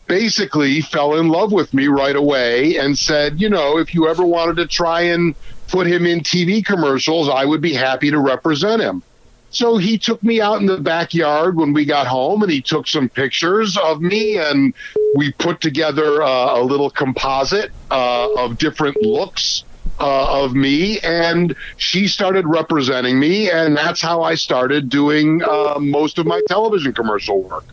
basically 0.08 0.82
fell 0.82 1.18
in 1.18 1.30
love 1.30 1.52
with 1.52 1.74
me 1.74 1.88
right 1.88 2.16
away 2.16 2.78
and 2.78 2.98
said, 2.98 3.40
you 3.40 3.50
know, 3.50 3.78
if 3.78 3.94
you 3.94 4.10
ever 4.10 4.26
wanted 4.26 4.58
to 4.58 4.68
try 4.68 5.02
and 5.02 5.36
put 5.70 5.88
him 5.88 6.06
in 6.06 6.20
TV 6.20 6.66
commercials, 6.66 7.30
I 7.30 7.46
would 7.46 7.62
be 7.62 7.74
happy 7.74 8.12
to 8.12 8.20
represent 8.20 8.82
him. 8.82 9.04
So 9.52 9.76
he 9.76 9.98
took 9.98 10.24
me 10.24 10.40
out 10.40 10.62
in 10.62 10.66
the 10.66 10.78
backyard 10.78 11.58
when 11.58 11.74
we 11.74 11.84
got 11.84 12.08
home 12.08 12.42
and 12.42 12.52
he 12.52 12.62
took 12.62 12.88
some 12.88 13.10
pictures 13.10 13.78
of 13.78 14.02
me 14.02 14.38
and 14.38 14.74
we 15.16 15.34
put 15.34 15.60
together 15.60 16.24
uh, 16.24 16.58
a 16.58 16.64
little 16.64 16.90
composite 16.90 17.70
uh, 17.92 18.30
of 18.38 18.58
different 18.58 18.96
looks 19.02 19.66
uh, 20.00 20.44
of 20.44 20.56
me 20.56 21.00
and 21.00 21.56
she 21.76 22.08
started 22.08 22.48
representing 22.48 23.20
me 23.20 23.52
and 23.52 23.76
that's 23.76 24.02
how 24.02 24.24
I 24.24 24.36
started 24.36 24.90
doing 24.90 25.42
uh, 25.44 25.78
most 25.80 26.18
of 26.18 26.26
my 26.26 26.42
television 26.48 26.94
commercial 26.94 27.44
work. 27.44 27.66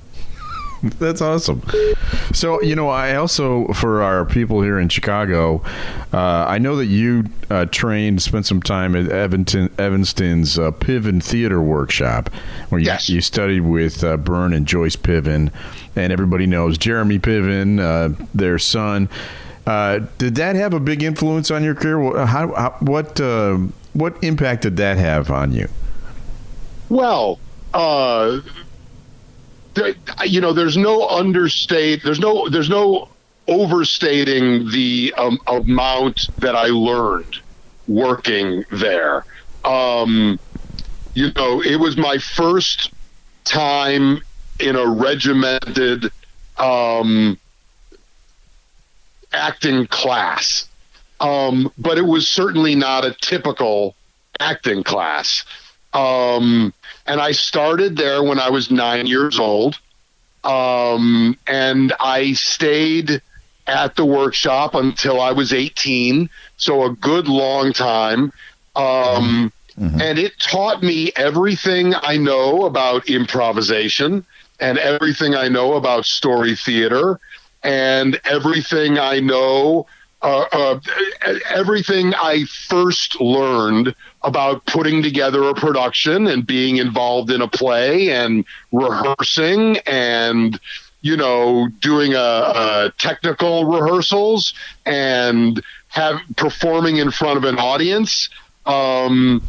That's 0.98 1.20
awesome. 1.20 1.62
So, 2.32 2.62
you 2.62 2.76
know, 2.76 2.88
I 2.88 3.16
also, 3.16 3.66
for 3.72 4.00
our 4.02 4.24
people 4.24 4.62
here 4.62 4.78
in 4.78 4.88
Chicago, 4.88 5.62
uh, 6.12 6.44
I 6.48 6.58
know 6.58 6.76
that 6.76 6.86
you 6.86 7.24
uh, 7.50 7.64
trained, 7.66 8.22
spent 8.22 8.46
some 8.46 8.62
time 8.62 8.94
at 8.94 9.10
Evanston, 9.10 9.70
Evanston's 9.78 10.58
uh, 10.58 10.70
Piven 10.72 11.22
Theater 11.22 11.60
Workshop, 11.60 12.30
where 12.68 12.80
you, 12.80 12.86
Yes. 12.86 13.08
you 13.08 13.20
studied 13.20 13.60
with 13.62 14.04
uh, 14.04 14.16
Byrne 14.18 14.52
and 14.52 14.66
Joyce 14.66 14.94
Piven, 14.96 15.52
and 15.96 16.12
everybody 16.12 16.46
knows 16.46 16.78
Jeremy 16.78 17.18
Piven, 17.18 17.80
uh, 17.80 18.14
their 18.34 18.58
son. 18.58 19.08
Uh, 19.66 20.00
did 20.18 20.36
that 20.36 20.54
have 20.56 20.72
a 20.74 20.80
big 20.80 21.02
influence 21.02 21.50
on 21.50 21.64
your 21.64 21.74
career? 21.74 22.24
How, 22.24 22.54
how, 22.54 22.76
what, 22.80 23.20
uh, 23.20 23.56
what 23.94 24.22
impact 24.22 24.62
did 24.62 24.76
that 24.76 24.96
have 24.96 25.30
on 25.30 25.52
you? 25.52 25.68
Well, 26.88 27.38
uh, 27.74 28.40
you 30.24 30.40
know, 30.40 30.52
there's 30.52 30.76
no 30.76 31.08
understate. 31.08 32.02
There's 32.02 32.20
no. 32.20 32.48
There's 32.48 32.70
no 32.70 33.08
overstating 33.48 34.70
the 34.70 35.12
um, 35.16 35.38
amount 35.46 36.28
that 36.38 36.54
I 36.54 36.66
learned 36.66 37.38
working 37.86 38.64
there. 38.70 39.24
Um, 39.64 40.38
you 41.14 41.32
know, 41.34 41.62
it 41.62 41.76
was 41.76 41.96
my 41.96 42.18
first 42.18 42.92
time 43.44 44.20
in 44.60 44.76
a 44.76 44.86
regimented 44.86 46.10
um, 46.58 47.38
acting 49.32 49.86
class, 49.86 50.68
um, 51.20 51.72
but 51.78 51.96
it 51.98 52.02
was 52.06 52.28
certainly 52.28 52.74
not 52.74 53.04
a 53.04 53.14
typical 53.20 53.94
acting 54.40 54.82
class. 54.82 55.44
Um, 55.92 56.72
and 57.06 57.20
I 57.20 57.32
started 57.32 57.96
there 57.96 58.22
when 58.22 58.38
I 58.38 58.50
was 58.50 58.70
nine 58.70 59.06
years 59.06 59.38
old. 59.38 59.78
Um, 60.44 61.36
and 61.46 61.92
I 62.00 62.32
stayed 62.34 63.22
at 63.66 63.96
the 63.96 64.04
workshop 64.04 64.74
until 64.74 65.20
I 65.20 65.32
was 65.32 65.52
18. 65.52 66.30
So 66.56 66.84
a 66.84 66.90
good 66.92 67.28
long 67.28 67.72
time. 67.72 68.32
Um, 68.76 69.52
and 70.00 70.18
it 70.18 70.38
taught 70.40 70.82
me 70.82 71.12
everything 71.14 71.94
I 71.94 72.16
know 72.16 72.66
about 72.66 73.08
improvisation 73.08 74.24
and 74.58 74.78
everything 74.78 75.36
I 75.36 75.48
know 75.48 75.74
about 75.74 76.04
story 76.04 76.56
theater 76.56 77.20
and 77.62 78.20
everything 78.24 78.98
I 78.98 79.20
know, 79.20 79.86
uh, 80.22 80.44
uh, 80.50 80.80
everything 81.50 82.14
I 82.14 82.44
first 82.44 83.20
learned 83.20 83.94
about 84.22 84.64
putting 84.66 85.02
together 85.02 85.44
a 85.44 85.54
production 85.54 86.26
and 86.26 86.46
being 86.46 86.76
involved 86.76 87.30
in 87.30 87.40
a 87.40 87.48
play 87.48 88.10
and 88.10 88.44
rehearsing 88.72 89.78
and 89.86 90.58
you 91.02 91.16
know 91.16 91.68
doing 91.80 92.14
a, 92.14 92.18
a 92.18 92.92
technical 92.98 93.64
rehearsals 93.64 94.54
and 94.84 95.62
have 95.88 96.20
performing 96.36 96.96
in 96.96 97.10
front 97.10 97.36
of 97.36 97.44
an 97.44 97.56
audience 97.58 98.28
um, 98.66 99.42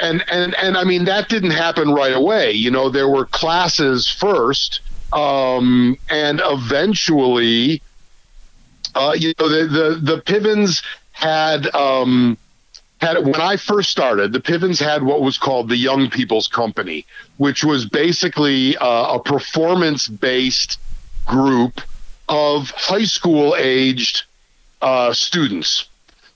and 0.00 0.24
and 0.30 0.54
and 0.54 0.76
I 0.76 0.84
mean 0.84 1.04
that 1.04 1.28
didn't 1.28 1.50
happen 1.50 1.90
right 1.90 2.14
away. 2.14 2.52
You 2.52 2.70
know, 2.70 2.88
there 2.88 3.08
were 3.08 3.26
classes 3.26 4.08
first, 4.08 4.80
um, 5.12 5.98
and 6.08 6.40
eventually, 6.42 7.82
uh, 8.94 9.14
you 9.16 9.32
know, 9.38 9.48
the 9.48 9.66
the 9.66 10.14
the 10.16 10.22
Pivens 10.22 10.82
had 11.12 11.74
um, 11.74 12.36
had 13.00 13.24
when 13.24 13.40
I 13.40 13.56
first 13.56 13.90
started, 13.90 14.32
the 14.32 14.40
Pivens 14.40 14.80
had 14.80 15.02
what 15.02 15.22
was 15.22 15.38
called 15.38 15.68
the 15.68 15.76
Young 15.76 16.10
People's 16.10 16.48
Company, 16.48 17.06
which 17.36 17.64
was 17.64 17.86
basically 17.86 18.76
uh, 18.76 19.14
a 19.14 19.20
performance 19.20 20.08
based 20.08 20.78
group 21.26 21.80
of 22.28 22.70
high 22.70 23.04
school 23.04 23.54
aged 23.56 24.24
uh, 24.80 25.12
students 25.12 25.88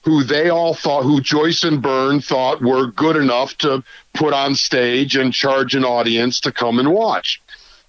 who 0.03 0.23
they 0.23 0.49
all 0.51 0.73
thought, 0.73 1.03
who 1.03 1.21
Joyce 1.21 1.65
and 1.65 1.83
Byrne 1.83 2.21
thought 2.21 2.63
were 2.63 2.87
good 2.87 3.17
enough 3.17 3.59
to 3.59 3.83
put 4.15 4.33
on 4.33 4.55
stage 4.55 5.17
and 5.17 5.33
charge 5.33 5.75
an 5.75 5.85
audience 5.85 6.41
to 6.43 6.53
come 6.53 6.79
and 6.79 6.93
watch. 6.93 7.43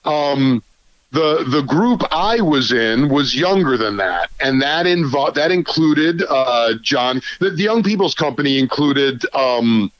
Um, 0.03 0.63
the 1.11 1.45
the 1.47 1.61
group 1.61 2.01
I 2.11 2.41
was 2.41 2.71
in 2.71 3.09
was 3.09 3.35
younger 3.35 3.77
than 3.77 3.97
that, 3.97 4.29
and 4.41 4.61
that 4.61 4.85
involved 4.85 5.35
that 5.35 5.51
included 5.51 6.23
uh, 6.27 6.73
John. 6.81 7.21
The, 7.39 7.51
the 7.51 7.63
Young 7.63 7.83
People's 7.83 8.13
Company 8.13 8.59
included 8.59 9.23
um, 9.33 9.91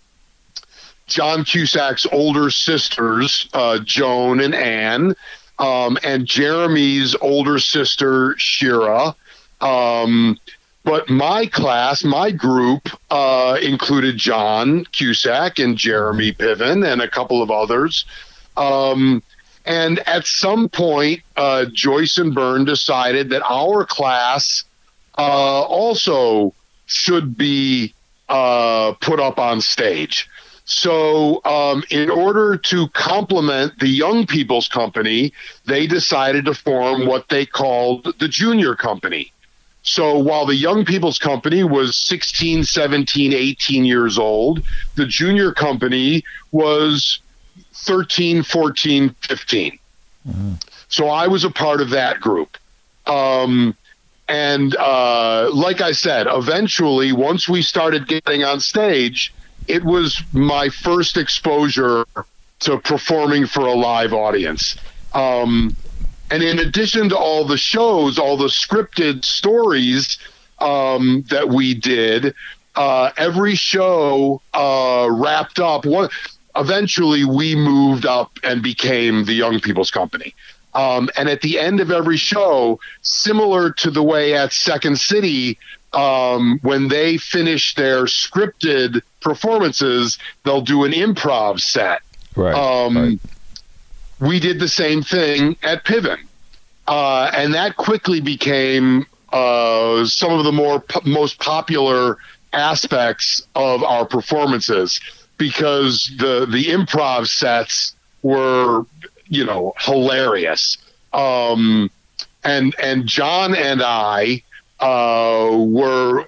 John 1.08 1.46
Cusack's 1.46 2.06
older 2.12 2.50
sisters, 2.50 3.48
uh, 3.54 3.80
Joan 3.80 4.42
and 4.42 4.54
Ann, 4.54 5.16
um, 5.60 5.98
and 6.04 6.26
Jeremy's 6.26 7.16
older 7.22 7.60
sister, 7.60 8.36
Shira. 8.38 9.16
Um, 9.62 10.38
but 10.84 11.10
my 11.10 11.46
class, 11.48 12.04
my 12.04 12.32
group, 12.32 12.90
uh, 13.10 13.58
included 13.62 14.18
John 14.18 14.86
Cusack 14.92 15.60
and 15.60 15.78
Jeremy 15.78 16.34
Piven 16.34 16.86
and 16.90 17.02
a 17.02 17.10
couple 17.10 17.42
of 17.42 17.50
others. 17.50 18.06
Um, 18.56 19.24
and 19.68 20.00
at 20.08 20.26
some 20.26 20.70
point, 20.70 21.22
uh, 21.36 21.66
Joyce 21.66 22.18
and 22.18 22.34
Byrne 22.34 22.64
decided 22.64 23.30
that 23.30 23.44
our 23.44 23.86
class 23.86 24.64
uh, 25.18 25.22
also 25.22 26.54
should 26.86 27.38
be 27.38 27.94
uh, 28.30 28.94
put 29.02 29.20
up 29.20 29.38
on 29.38 29.60
stage. 29.60 30.30
So, 30.64 31.42
um, 31.46 31.84
in 31.90 32.10
order 32.10 32.58
to 32.58 32.88
complement 32.90 33.80
the 33.80 33.88
Young 33.88 34.26
People's 34.26 34.70
Company, 34.70 35.34
they 35.66 35.86
decided 35.86 36.46
to 36.46 36.54
form 36.54 37.06
what 37.06 37.28
they 37.30 37.46
called 37.46 38.14
the 38.20 38.28
Junior 38.28 38.76
Company. 38.76 39.32
So 39.84 40.18
while 40.20 40.46
the 40.46 40.56
Young 40.56 40.84
People's 40.84 41.18
Company 41.18 41.64
was 41.64 41.96
16, 41.96 42.66
17, 42.66 43.34
18 43.34 43.86
years 43.86 44.18
old, 44.18 44.62
the 44.96 45.06
Junior 45.06 45.54
Company 45.54 46.26
was 46.52 47.20
13, 47.78 48.44
14, 48.44 49.10
15. 49.22 49.80
So 50.90 51.08
I 51.08 51.28
was 51.28 51.44
a 51.44 51.50
part 51.50 51.82
of 51.82 51.92
that 51.92 52.20
group. 52.20 52.58
Um, 53.06 53.76
and 54.28 54.76
uh, 54.76 55.50
like 55.54 55.82
I 55.82 55.94
said, 55.94 56.28
eventually, 56.30 57.14
once 57.14 57.48
we 57.48 57.62
started 57.62 58.08
getting 58.08 58.44
on 58.44 58.60
stage, 58.60 59.34
it 59.68 59.84
was 59.84 60.22
my 60.34 60.70
first 60.70 61.18
exposure 61.18 62.06
to 62.60 62.78
performing 62.80 63.46
for 63.46 63.62
a 63.62 63.74
live 63.74 64.14
audience. 64.14 64.78
Um, 65.14 65.76
and 66.30 66.44
in 66.44 66.60
addition 66.60 67.10
to 67.10 67.18
all 67.18 67.46
the 67.46 67.58
shows, 67.58 68.20
all 68.20 68.36
the 68.36 68.48
scripted 68.48 69.24
stories 69.24 70.18
um, 70.60 71.24
that 71.30 71.48
we 71.48 71.74
did, 71.74 72.34
uh, 72.76 73.12
every 73.18 73.56
show 73.56 74.42
uh, 74.54 75.08
wrapped 75.10 75.60
up. 75.60 75.86
One, 75.86 76.10
eventually, 76.58 77.26
we 77.26 77.56
moved 77.56 78.06
up 78.06 78.40
and 78.44 78.62
became 78.62 79.26
the 79.26 79.34
Young 79.34 79.60
People's 79.60 79.92
Company. 79.92 80.34
Um, 80.74 81.10
and 81.18 81.28
at 81.30 81.42
the 81.42 81.60
end 81.60 81.80
of 81.80 81.90
every 81.92 82.18
show, 82.18 82.80
similar 83.02 83.72
to 83.72 83.90
the 83.90 84.04
way 84.04 84.36
at 84.36 84.54
Second 84.54 85.00
City, 85.00 85.58
um, 85.94 86.60
when 86.62 86.88
they 86.88 87.18
finish 87.18 87.74
their 87.76 88.04
scripted 88.04 89.02
performances, 89.22 90.20
they'll 90.44 90.62
do 90.62 90.84
an 90.84 90.92
improv 90.92 91.60
set. 91.60 92.02
Right. 92.36 92.54
Um, 92.54 92.98
right. 92.98 93.20
We 94.20 94.40
did 94.40 94.60
the 94.60 94.68
same 94.68 95.02
thing 95.02 95.58
at 95.64 95.84
Piven. 95.84 96.20
Uh, 96.88 97.32
and 97.34 97.54
that 97.54 97.76
quickly 97.76 98.22
became 98.22 99.06
uh, 99.34 100.06
some 100.06 100.32
of 100.32 100.46
the 100.46 100.52
more 100.52 100.80
p- 100.80 101.00
most 101.10 101.40
popular 101.40 102.18
aspects 102.54 103.46
of 103.56 103.84
our 103.84 104.06
performances 104.06 105.02
because 105.38 106.12
the 106.18 106.46
the 106.46 106.66
improv 106.66 107.28
sets 107.28 107.96
were 108.24 108.86
you 109.28 109.46
know 109.46 109.74
hilarious 109.80 110.78
um, 111.14 111.90
and 112.44 112.76
and 112.82 113.06
John 113.08 113.56
and 113.56 113.82
I 113.82 114.44
uh, 114.80 115.50
were 115.58 116.28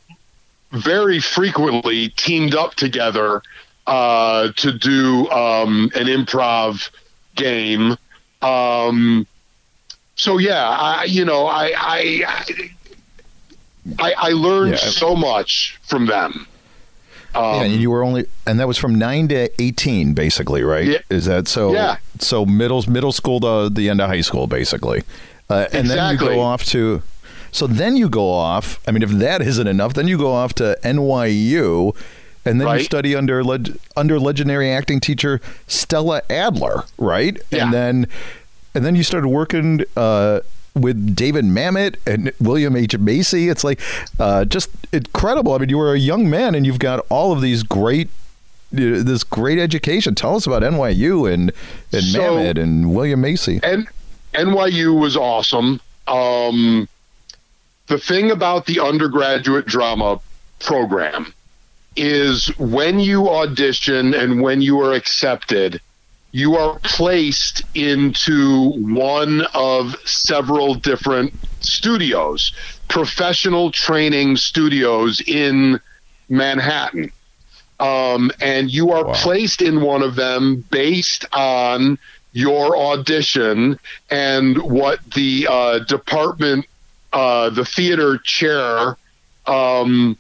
very 0.71 1.19
frequently 1.19 2.09
teamed 2.09 2.55
up 2.55 2.75
together 2.75 3.41
uh, 3.87 4.51
to 4.55 4.71
do 4.77 5.27
um, 5.29 5.91
an 5.95 6.05
improv 6.07 6.89
game. 7.35 7.97
Um, 8.41 9.25
so 10.15 10.37
yeah, 10.37 10.67
I 10.69 11.03
you 11.05 11.25
know 11.25 11.45
I 11.47 11.73
I 11.75 12.43
I, 13.99 14.13
I 14.17 14.29
learned 14.31 14.71
Yeah. 14.71 14.77
so 14.77 15.15
much 15.15 15.79
from 15.87 16.05
them. 16.05 16.47
Um, 17.35 17.43
yeah, 17.43 17.63
and 17.63 17.73
you 17.73 17.91
were 17.91 18.03
only, 18.03 18.25
and 18.47 18.59
that 18.59 18.67
was 18.67 18.77
from 18.77 18.95
nine 18.95 19.27
to 19.29 19.49
eighteen, 19.61 20.13
basically, 20.13 20.63
right? 20.63 20.85
Yeah. 20.85 20.97
Is 21.09 21.25
that 21.25 21.47
so? 21.47 21.73
Yeah. 21.73 21.97
So 22.19 22.45
middle 22.45 22.83
middle 22.89 23.11
school 23.11 23.39
to 23.41 23.69
the 23.69 23.89
end 23.89 24.01
of 24.01 24.09
high 24.09 24.21
school, 24.21 24.47
basically, 24.47 25.03
uh, 25.49 25.67
and 25.71 25.89
then 25.89 26.13
you 26.13 26.19
go 26.19 26.39
off 26.39 26.63
to. 26.65 27.01
So 27.51 27.65
then 27.67 27.95
you 27.97 28.09
go 28.09 28.29
off. 28.29 28.79
I 28.87 28.91
mean, 28.91 29.03
if 29.03 29.09
that 29.11 29.41
isn't 29.41 29.67
enough, 29.67 29.93
then 29.93 30.07
you 30.07 30.17
go 30.17 30.31
off 30.31 30.53
to 30.55 30.77
NYU, 30.83 31.95
and 32.45 32.61
then 32.61 32.77
you 32.77 32.83
study 32.83 33.15
under 33.15 33.43
leg, 33.43 33.77
under 33.95 34.19
legendary 34.19 34.71
acting 34.71 34.99
teacher 34.99 35.41
Stella 35.67 36.21
Adler, 36.29 36.83
right? 36.97 37.37
Yeah. 37.51 37.65
And 37.65 37.73
then 37.73 38.07
and 38.75 38.85
then 38.85 38.95
you 38.95 39.03
started 39.03 39.27
working 39.27 39.83
uh, 39.95 40.41
with 40.81 41.15
David 41.15 41.45
Mamet 41.45 41.95
and 42.07 42.31
William 42.39 42.75
H 42.75 42.97
Macy. 42.97 43.49
It's 43.49 43.63
like 43.63 43.79
uh, 44.19 44.45
just 44.45 44.69
incredible. 44.91 45.53
I 45.53 45.57
mean, 45.59 45.69
you 45.69 45.77
were 45.77 45.93
a 45.93 45.99
young 45.99 46.29
man, 46.29 46.55
and 46.55 46.65
you've 46.65 46.79
got 46.79 47.05
all 47.09 47.31
of 47.31 47.41
these 47.41 47.63
great. 47.63 48.09
This 48.71 49.23
great 49.23 49.57
education. 49.57 50.13
Tell 50.13 50.35
us 50.35 50.45
about 50.45 50.61
NYU 50.61 51.31
and 51.33 51.51
and 51.91 52.03
So- 52.03 52.19
Mamet 52.19 52.61
and 52.61 52.93
William 52.93 53.19
Macy. 53.21 53.59
and 53.63 53.87
NYU 54.35 54.93
was 54.99 55.17
awesome. 55.17 55.81
Um, 56.07 56.87
the 57.87 57.97
thing 57.97 58.29
about 58.29 58.67
the 58.67 58.79
undergraduate 58.79 59.65
drama 59.65 60.19
program 60.59 61.33
is 61.95 62.47
when 62.59 62.99
you 62.99 63.27
audition 63.29 64.13
and 64.13 64.39
when 64.41 64.61
you 64.61 64.79
are 64.81 64.93
accepted, 64.93 65.81
you 66.31 66.55
are 66.55 66.79
placed 66.79 67.63
into 67.73 68.71
one 68.71 69.41
of 69.53 69.95
several 70.05 70.75
different 70.75 71.33
studios, 71.59 72.53
professional 72.87 73.71
training 73.71 74.37
studios 74.37 75.21
in 75.21 75.79
Manhattan. 76.29 77.11
Um, 77.79 78.29
and 78.41 78.69
you 78.69 78.91
are 78.91 79.13
placed 79.13 79.61
in 79.61 79.81
one 79.81 80.03
of 80.03 80.15
them 80.15 80.65
based 80.69 81.25
on 81.31 81.97
your 82.33 82.77
audition 82.77 83.79
and 84.11 84.57
what 84.61 84.99
the 85.15 85.47
uh, 85.49 85.79
department, 85.79 86.65
uh, 87.13 87.49
the 87.49 87.65
theater 87.65 88.19
chair, 88.19 88.97
um, 89.47 90.17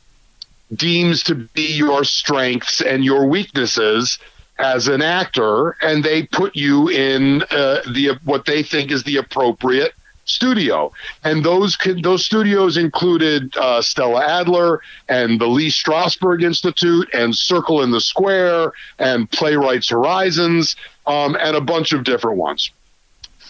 deems 0.73 1.23
to 1.23 1.35
be 1.35 1.73
your 1.73 2.03
strengths 2.03 2.81
and 2.81 3.03
your 3.03 3.25
weaknesses 3.27 4.17
as 4.59 4.87
an 4.87 5.01
actor, 5.01 5.77
and 5.81 6.03
they 6.03 6.23
put 6.23 6.55
you 6.55 6.89
in 6.89 7.41
uh, 7.49 7.81
the 7.93 8.19
what 8.23 8.45
they 8.45 8.61
think 8.61 8.91
is 8.91 9.03
the 9.03 9.17
appropriate 9.17 9.93
studio. 10.25 10.91
And 11.23 11.43
those 11.43 11.77
those 12.03 12.23
studios 12.23 12.77
included 12.77 13.55
uh, 13.57 13.81
Stella 13.81 14.25
Adler 14.25 14.81
and 15.07 15.39
the 15.39 15.47
Lee 15.47 15.69
Strasberg 15.69 16.43
Institute 16.43 17.09
and 17.13 17.35
Circle 17.35 17.81
in 17.81 17.91
the 17.91 18.01
Square 18.01 18.73
and 18.99 19.29
Playwrights 19.31 19.89
Horizons 19.89 20.75
um, 21.07 21.35
and 21.39 21.55
a 21.55 21.61
bunch 21.61 21.93
of 21.93 22.03
different 22.03 22.37
ones. 22.37 22.71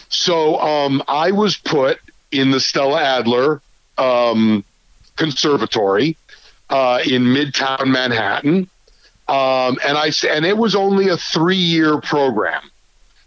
So 0.08 0.58
um, 0.58 1.02
I 1.06 1.30
was 1.30 1.56
put 1.56 2.00
in 2.32 2.50
the 2.50 2.60
Stella 2.60 3.00
Adler 3.00 3.62
um, 3.98 4.64
Conservatory 5.16 6.16
uh, 6.70 7.00
in 7.04 7.24
Midtown 7.24 7.86
Manhattan, 7.88 8.68
um, 9.30 9.78
and 9.86 9.96
I 9.96 10.10
and 10.28 10.44
it 10.44 10.56
was 10.56 10.74
only 10.74 11.08
a 11.08 11.16
three 11.16 11.54
year 11.54 12.00
program. 12.00 12.68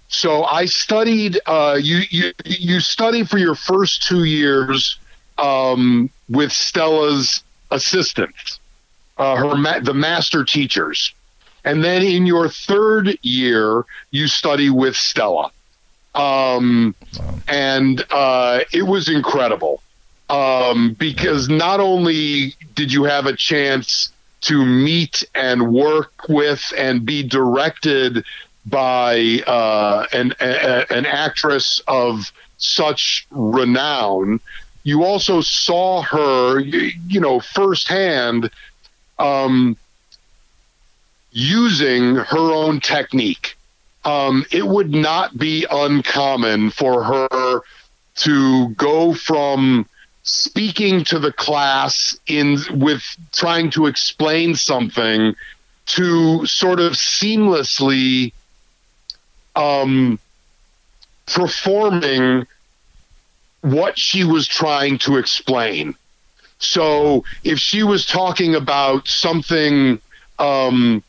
So 0.10 0.44
I 0.44 0.66
studied. 0.66 1.40
Uh, 1.46 1.80
you 1.82 2.02
you 2.10 2.34
you 2.44 2.80
study 2.82 3.24
for 3.24 3.38
your 3.38 3.56
first 3.56 4.04
two 4.04 4.26
years 4.26 5.00
um, 5.38 6.10
with 6.30 6.52
Stella's 6.52 7.42
assistants, 7.72 8.60
uh, 9.18 9.38
her 9.38 9.56
ma- 9.56 9.80
the 9.80 9.94
master 9.94 10.44
teachers, 10.44 11.14
and 11.64 11.82
then 11.82 12.04
in 12.04 12.26
your 12.26 12.50
third 12.50 13.18
year 13.22 13.86
you 14.12 14.28
study 14.28 14.70
with 14.70 14.98
Stella, 14.98 15.52
um, 16.16 16.94
and 17.48 18.06
uh, 18.12 18.60
it 18.74 18.84
was 18.84 19.08
incredible 19.08 19.82
um, 20.30 20.98
because 21.00 21.48
not 21.48 21.80
only 21.80 22.56
did 22.76 22.92
you 22.92 23.06
have 23.06 23.26
a 23.26 23.36
chance 23.38 24.12
to 24.44 24.66
meet 24.66 25.24
and 25.34 25.74
work 25.74 26.28
with 26.28 26.74
and 26.78 27.06
be 27.06 27.24
directed 27.24 28.24
by 28.66 29.42
uh, 29.48 30.06
an, 30.14 30.34
a, 30.40 30.92
an 30.92 31.06
actress 31.06 31.82
of 31.88 32.32
such 32.58 33.28
renown, 33.32 34.40
you 34.84 35.04
also 35.04 35.42
saw 35.42 36.02
her, 36.02 36.60
you, 36.60 37.20
know, 37.20 37.40
firsthand 37.40 38.50
um, 39.20 39.78
using 41.32 42.16
her 42.16 42.52
own 42.54 42.80
technique. 42.80 43.56
Um, 44.06 44.46
it 44.52 44.68
would 44.68 44.94
not 44.94 45.38
be 45.38 45.66
uncommon 45.70 46.72
for 46.72 47.04
her 47.04 47.62
to 48.16 48.70
go 48.70 49.14
from 49.14 49.88
speaking 50.24 51.04
to 51.04 51.20
the 51.20 51.34
class 51.34 52.18
in 52.28 52.58
with 52.72 53.04
trying 53.34 53.70
to 53.72 53.86
explain 53.88 54.56
something 54.56 55.36
to 55.86 56.46
sort 56.46 56.80
of 56.80 56.94
seamlessly 56.94 58.32
um, 59.56 60.18
performing 61.28 62.48
what 63.62 63.98
she 63.98 64.24
was 64.24 64.48
trying 64.48 64.98
to 64.98 65.18
explain. 65.18 65.96
So 66.58 67.26
if 67.44 67.60
she 67.60 67.84
was 67.84 68.06
talking 68.06 68.56
about 68.56 69.08
something, 69.08 70.00
um, 70.40 71.04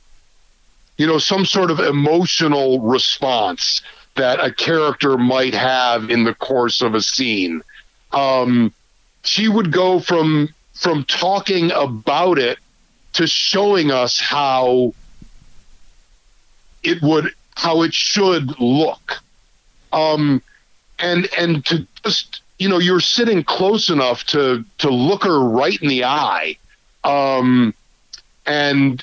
you 0.98 1.06
know, 1.06 1.18
some 1.18 1.44
sort 1.44 1.70
of 1.70 1.78
emotional 1.78 2.80
response 2.80 3.80
that 4.16 4.44
a 4.44 4.52
character 4.52 5.16
might 5.16 5.54
have 5.54 6.10
in 6.10 6.24
the 6.24 6.34
course 6.34 6.82
of 6.82 6.94
a 6.94 7.00
scene, 7.00 7.62
um, 8.12 8.72
she 9.24 9.48
would 9.48 9.72
go 9.72 9.98
from 9.98 10.48
from 10.74 11.04
talking 11.04 11.70
about 11.72 12.38
it 12.38 12.58
to 13.14 13.26
showing 13.26 13.90
us 13.90 14.20
how 14.20 14.92
it 16.82 17.02
would 17.02 17.32
how 17.56 17.82
it 17.82 17.94
should 17.94 18.60
look. 18.60 19.22
Um 19.92 20.42
and 20.98 21.28
and 21.36 21.64
to 21.66 21.86
just 22.04 22.42
you 22.58 22.68
know 22.68 22.78
you're 22.78 23.00
sitting 23.00 23.42
close 23.42 23.88
enough 23.88 24.24
to 24.26 24.64
to 24.78 24.90
look 24.90 25.24
her 25.24 25.40
right 25.40 25.80
in 25.80 25.88
the 25.88 26.04
eye. 26.04 26.56
Um 27.02 27.74
and 28.46 29.02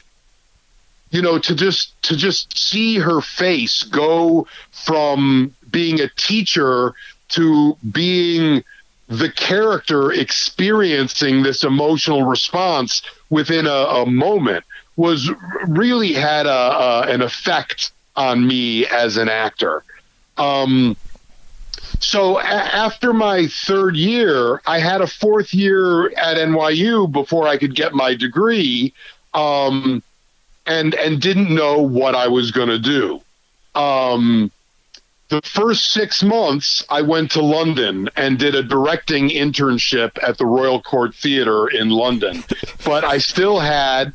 you 1.09 1.21
know 1.21 1.39
to 1.39 1.55
just 1.55 1.99
to 2.03 2.15
just 2.15 2.57
see 2.57 2.99
her 2.99 3.21
face 3.21 3.83
go 3.83 4.47
from 4.71 5.55
being 5.71 5.99
a 5.99 6.09
teacher 6.09 6.93
to 7.29 7.77
being 7.91 8.63
the 9.11 9.29
character 9.29 10.13
experiencing 10.13 11.43
this 11.43 11.65
emotional 11.65 12.23
response 12.23 13.01
within 13.29 13.67
a, 13.67 13.69
a 13.69 14.05
moment 14.05 14.63
was 14.95 15.29
really 15.67 16.13
had 16.13 16.45
a, 16.45 16.49
a 16.49 17.01
an 17.09 17.21
effect 17.21 17.91
on 18.15 18.47
me 18.47 18.87
as 18.87 19.17
an 19.17 19.27
actor. 19.27 19.83
Um, 20.37 20.95
so 21.99 22.39
a- 22.39 22.43
after 22.43 23.11
my 23.11 23.47
third 23.47 23.97
year, 23.97 24.61
I 24.65 24.79
had 24.79 25.01
a 25.01 25.07
fourth 25.07 25.53
year 25.53 26.09
at 26.11 26.37
NYU 26.37 27.11
before 27.11 27.47
I 27.47 27.57
could 27.57 27.75
get 27.75 27.93
my 27.93 28.15
degree, 28.15 28.93
um, 29.33 30.01
and 30.65 30.95
and 30.95 31.21
didn't 31.21 31.53
know 31.53 31.81
what 31.81 32.15
I 32.15 32.29
was 32.29 32.51
going 32.51 32.69
to 32.69 32.79
do. 32.79 33.21
Um, 33.75 34.51
the 35.31 35.41
first 35.41 35.93
six 35.93 36.21
months, 36.21 36.83
I 36.89 37.01
went 37.01 37.31
to 37.31 37.41
London 37.41 38.09
and 38.17 38.37
did 38.37 38.53
a 38.53 38.61
directing 38.61 39.29
internship 39.29 40.21
at 40.21 40.37
the 40.37 40.45
Royal 40.45 40.81
Court 40.81 41.15
Theatre 41.15 41.69
in 41.69 41.89
London, 41.89 42.43
but 42.85 43.05
I 43.05 43.17
still 43.17 43.57
had 43.57 44.11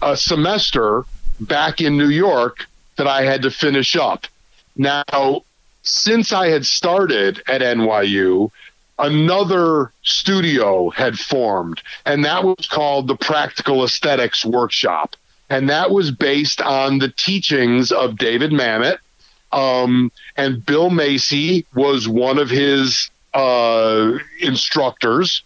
a 0.00 0.16
semester 0.16 1.04
back 1.40 1.80
in 1.80 1.98
New 1.98 2.08
York 2.08 2.66
that 2.96 3.08
I 3.08 3.22
had 3.22 3.42
to 3.42 3.50
finish 3.50 3.96
up. 3.96 4.28
Now, 4.76 5.42
since 5.82 6.32
I 6.32 6.48
had 6.48 6.64
started 6.64 7.42
at 7.48 7.60
NYU, 7.60 8.52
another 9.00 9.92
studio 10.02 10.90
had 10.90 11.18
formed, 11.18 11.82
and 12.06 12.24
that 12.24 12.44
was 12.44 12.68
called 12.70 13.08
the 13.08 13.16
Practical 13.16 13.82
Aesthetics 13.82 14.44
Workshop. 14.44 15.16
And 15.50 15.68
that 15.70 15.90
was 15.90 16.12
based 16.12 16.62
on 16.62 16.98
the 16.98 17.08
teachings 17.08 17.90
of 17.90 18.16
David 18.16 18.52
Mamet. 18.52 18.98
Um, 19.52 20.10
and 20.36 20.64
Bill 20.64 20.90
Macy 20.90 21.66
was 21.74 22.08
one 22.08 22.38
of 22.38 22.48
his 22.48 23.10
uh, 23.34 24.18
instructors. 24.40 25.42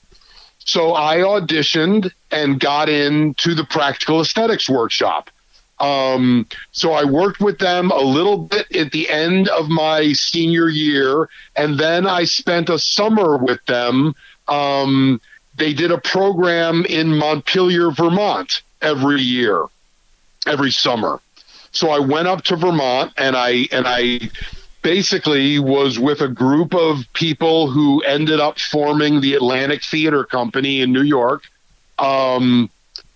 So 0.59 0.95
I 0.95 1.19
auditioned 1.19 2.13
and 2.31 2.59
got 2.59 2.89
into 2.89 3.55
the 3.55 3.65
Practical 3.65 4.21
Aesthetics 4.21 4.69
Workshop. 4.69 5.31
Um, 5.79 6.47
so 6.73 6.93
I 6.93 7.05
worked 7.05 7.41
with 7.41 7.59
them 7.59 7.91
a 7.91 8.01
little 8.01 8.39
bit 8.39 8.75
at 8.75 8.93
the 8.93 9.11
end 9.11 9.49
of 9.49 9.69
my 9.69 10.13
senior 10.15 10.69
year, 10.69 11.29
and 11.55 11.79
then 11.79 12.07
I 12.07 12.25
spent 12.25 12.71
a 12.71 12.79
summer 12.79 13.37
with 13.37 13.65
them. 13.67 14.15
Um, 14.49 15.21
they 15.57 15.73
did 15.75 15.91
a 15.91 15.99
program 15.99 16.85
in 16.87 17.17
Montpelier, 17.17 17.91
Vermont 17.91 18.63
every 18.81 19.21
year, 19.21 19.67
every 20.47 20.71
summer. 20.71 21.21
So 21.77 21.91
I 21.91 21.99
went 21.99 22.27
up 22.27 22.43
to 22.45 22.57
Vermont 22.57 23.13
and 23.17 23.37
I 23.37 23.69
and 23.71 23.87
I 23.87 24.31
basically 24.83 25.59
was 25.59 25.99
with 25.99 26.21
a 26.21 26.29
group 26.29 26.75
of 26.75 27.05
people 27.13 27.71
who 27.71 28.03
ended 28.03 28.41
up 28.41 28.59
forming 28.59 29.21
the 29.21 29.35
Atlantic 29.35 29.83
Theater 29.85 30.25
Company 30.25 30.81
in 30.81 30.93
New 30.93 31.03
York. 31.03 31.43
Um, 31.99 32.71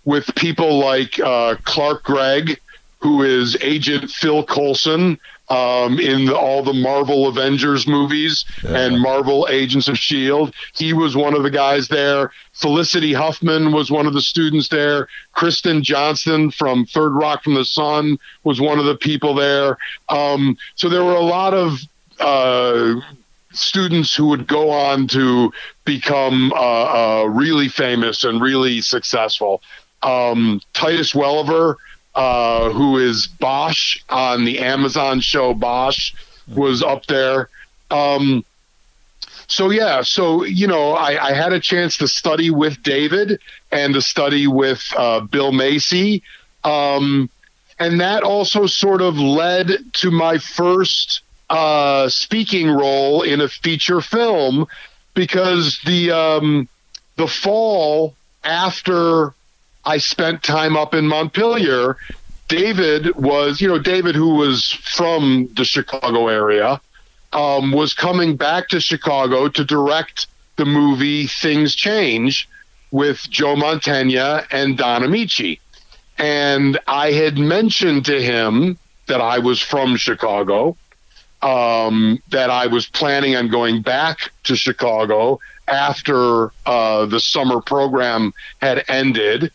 with 0.04 0.34
people 0.34 0.78
like 0.78 1.20
uh, 1.20 1.56
Clark 1.64 2.02
Gregg, 2.02 2.58
who 2.98 3.22
is 3.22 3.56
Agent 3.60 4.10
Phil 4.10 4.44
Coulson 4.44 5.18
um, 5.50 5.98
in 5.98 6.26
the, 6.26 6.36
all 6.36 6.62
the 6.62 6.72
Marvel 6.72 7.26
Avengers 7.26 7.86
movies 7.86 8.44
and 8.64 9.00
Marvel 9.00 9.48
Agents 9.50 9.88
of 9.88 9.94
S.H.I.E.L.D. 9.94 10.52
He 10.74 10.92
was 10.92 11.16
one 11.16 11.34
of 11.34 11.42
the 11.42 11.50
guys 11.50 11.88
there. 11.88 12.30
Felicity 12.52 13.12
Huffman 13.12 13.72
was 13.72 13.90
one 13.90 14.06
of 14.06 14.14
the 14.14 14.20
students 14.20 14.68
there. 14.68 15.08
Kristen 15.32 15.82
Johnston 15.82 16.50
from 16.50 16.86
Third 16.86 17.10
Rock 17.10 17.42
from 17.42 17.54
the 17.54 17.64
Sun 17.64 18.18
was 18.44 18.60
one 18.60 18.78
of 18.78 18.84
the 18.84 18.96
people 18.96 19.34
there. 19.34 19.76
Um, 20.08 20.56
so 20.76 20.88
there 20.88 21.04
were 21.04 21.16
a 21.16 21.20
lot 21.20 21.52
of 21.52 21.80
uh, 22.20 23.00
students 23.52 24.14
who 24.14 24.26
would 24.26 24.46
go 24.46 24.70
on 24.70 25.08
to 25.08 25.52
become 25.84 26.52
uh, 26.52 27.22
uh, 27.22 27.24
really 27.24 27.68
famous 27.68 28.22
and 28.22 28.40
really 28.40 28.80
successful. 28.80 29.62
Um, 30.02 30.60
Titus 30.72 31.12
Welliver, 31.12 31.76
uh, 32.14 32.70
who 32.70 32.98
is 32.98 33.26
Bosch 33.26 34.02
on 34.08 34.44
the 34.44 34.58
Amazon 34.58 35.20
show 35.20 35.54
Bosch, 35.54 36.12
was 36.48 36.82
up 36.82 37.06
there. 37.06 37.48
Um, 37.90 38.44
so 39.46 39.70
yeah, 39.70 40.02
so 40.02 40.44
you 40.44 40.66
know, 40.66 40.92
I, 40.92 41.30
I, 41.30 41.32
had 41.32 41.52
a 41.52 41.60
chance 41.60 41.96
to 41.98 42.08
study 42.08 42.50
with 42.50 42.82
David 42.82 43.40
and 43.72 43.94
to 43.94 44.02
study 44.02 44.46
with 44.46 44.82
uh, 44.96 45.20
Bill 45.20 45.50
Macy, 45.50 46.22
um, 46.62 47.28
and 47.78 48.00
that 48.00 48.22
also 48.22 48.66
sort 48.66 49.02
of 49.02 49.18
led 49.18 49.72
to 49.94 50.10
my 50.12 50.38
first 50.38 51.22
uh, 51.48 52.08
speaking 52.08 52.70
role 52.70 53.22
in 53.22 53.40
a 53.40 53.48
feature 53.48 54.00
film 54.00 54.66
because 55.14 55.80
the 55.84 56.12
um, 56.12 56.68
the 57.16 57.26
fall 57.26 58.14
after 58.44 59.34
I 59.84 59.98
spent 59.98 60.42
time 60.42 60.76
up 60.76 60.94
in 60.94 61.06
Montpelier, 61.06 61.96
David 62.48 63.14
was 63.16 63.60
you 63.60 63.68
know 63.68 63.78
David 63.78 64.14
who 64.14 64.34
was 64.34 64.72
from 64.72 65.48
the 65.54 65.64
Chicago 65.64 66.28
area 66.28 66.80
um, 67.32 67.72
was 67.72 67.94
coming 67.94 68.36
back 68.36 68.68
to 68.68 68.80
Chicago 68.80 69.48
to 69.48 69.64
direct 69.64 70.26
the 70.56 70.64
movie 70.64 71.26
Things 71.26 71.74
Change 71.74 72.48
with 72.90 73.18
Joe 73.30 73.54
Mantegna 73.54 74.46
and 74.50 74.76
Don 74.76 75.02
Ameche. 75.02 75.60
And 76.18 76.78
I 76.86 77.12
had 77.12 77.38
mentioned 77.38 78.04
to 78.06 78.20
him 78.20 78.76
that 79.06 79.20
I 79.20 79.38
was 79.38 79.60
from 79.60 79.96
Chicago 79.96 80.76
um, 81.42 82.18
that 82.30 82.50
I 82.50 82.66
was 82.66 82.86
planning 82.86 83.36
on 83.36 83.48
going 83.48 83.82
back 83.82 84.32
to 84.44 84.56
Chicago 84.56 85.40
after 85.66 86.52
uh, 86.66 87.06
the 87.06 87.20
summer 87.20 87.60
program 87.60 88.34
had 88.60 88.84
ended. 88.88 89.52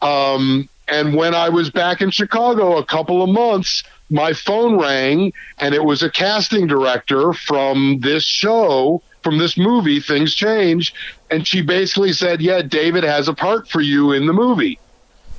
Um, 0.00 0.68
and 0.86 1.14
when 1.14 1.34
I 1.34 1.48
was 1.48 1.70
back 1.70 2.00
in 2.00 2.10
Chicago 2.10 2.78
a 2.78 2.84
couple 2.84 3.22
of 3.22 3.28
months, 3.28 3.84
my 4.10 4.32
phone 4.32 4.78
rang 4.78 5.32
and 5.58 5.74
it 5.74 5.84
was 5.84 6.02
a 6.02 6.10
casting 6.10 6.66
director 6.66 7.32
from 7.32 8.00
this 8.00 8.24
show, 8.24 9.02
from 9.22 9.38
this 9.38 9.58
movie, 9.58 10.00
Things 10.00 10.34
Change. 10.34 10.94
And 11.30 11.46
she 11.46 11.60
basically 11.60 12.12
said, 12.12 12.40
Yeah, 12.40 12.62
David 12.62 13.04
has 13.04 13.28
a 13.28 13.34
part 13.34 13.68
for 13.68 13.80
you 13.80 14.12
in 14.12 14.26
the 14.26 14.32
movie. 14.32 14.78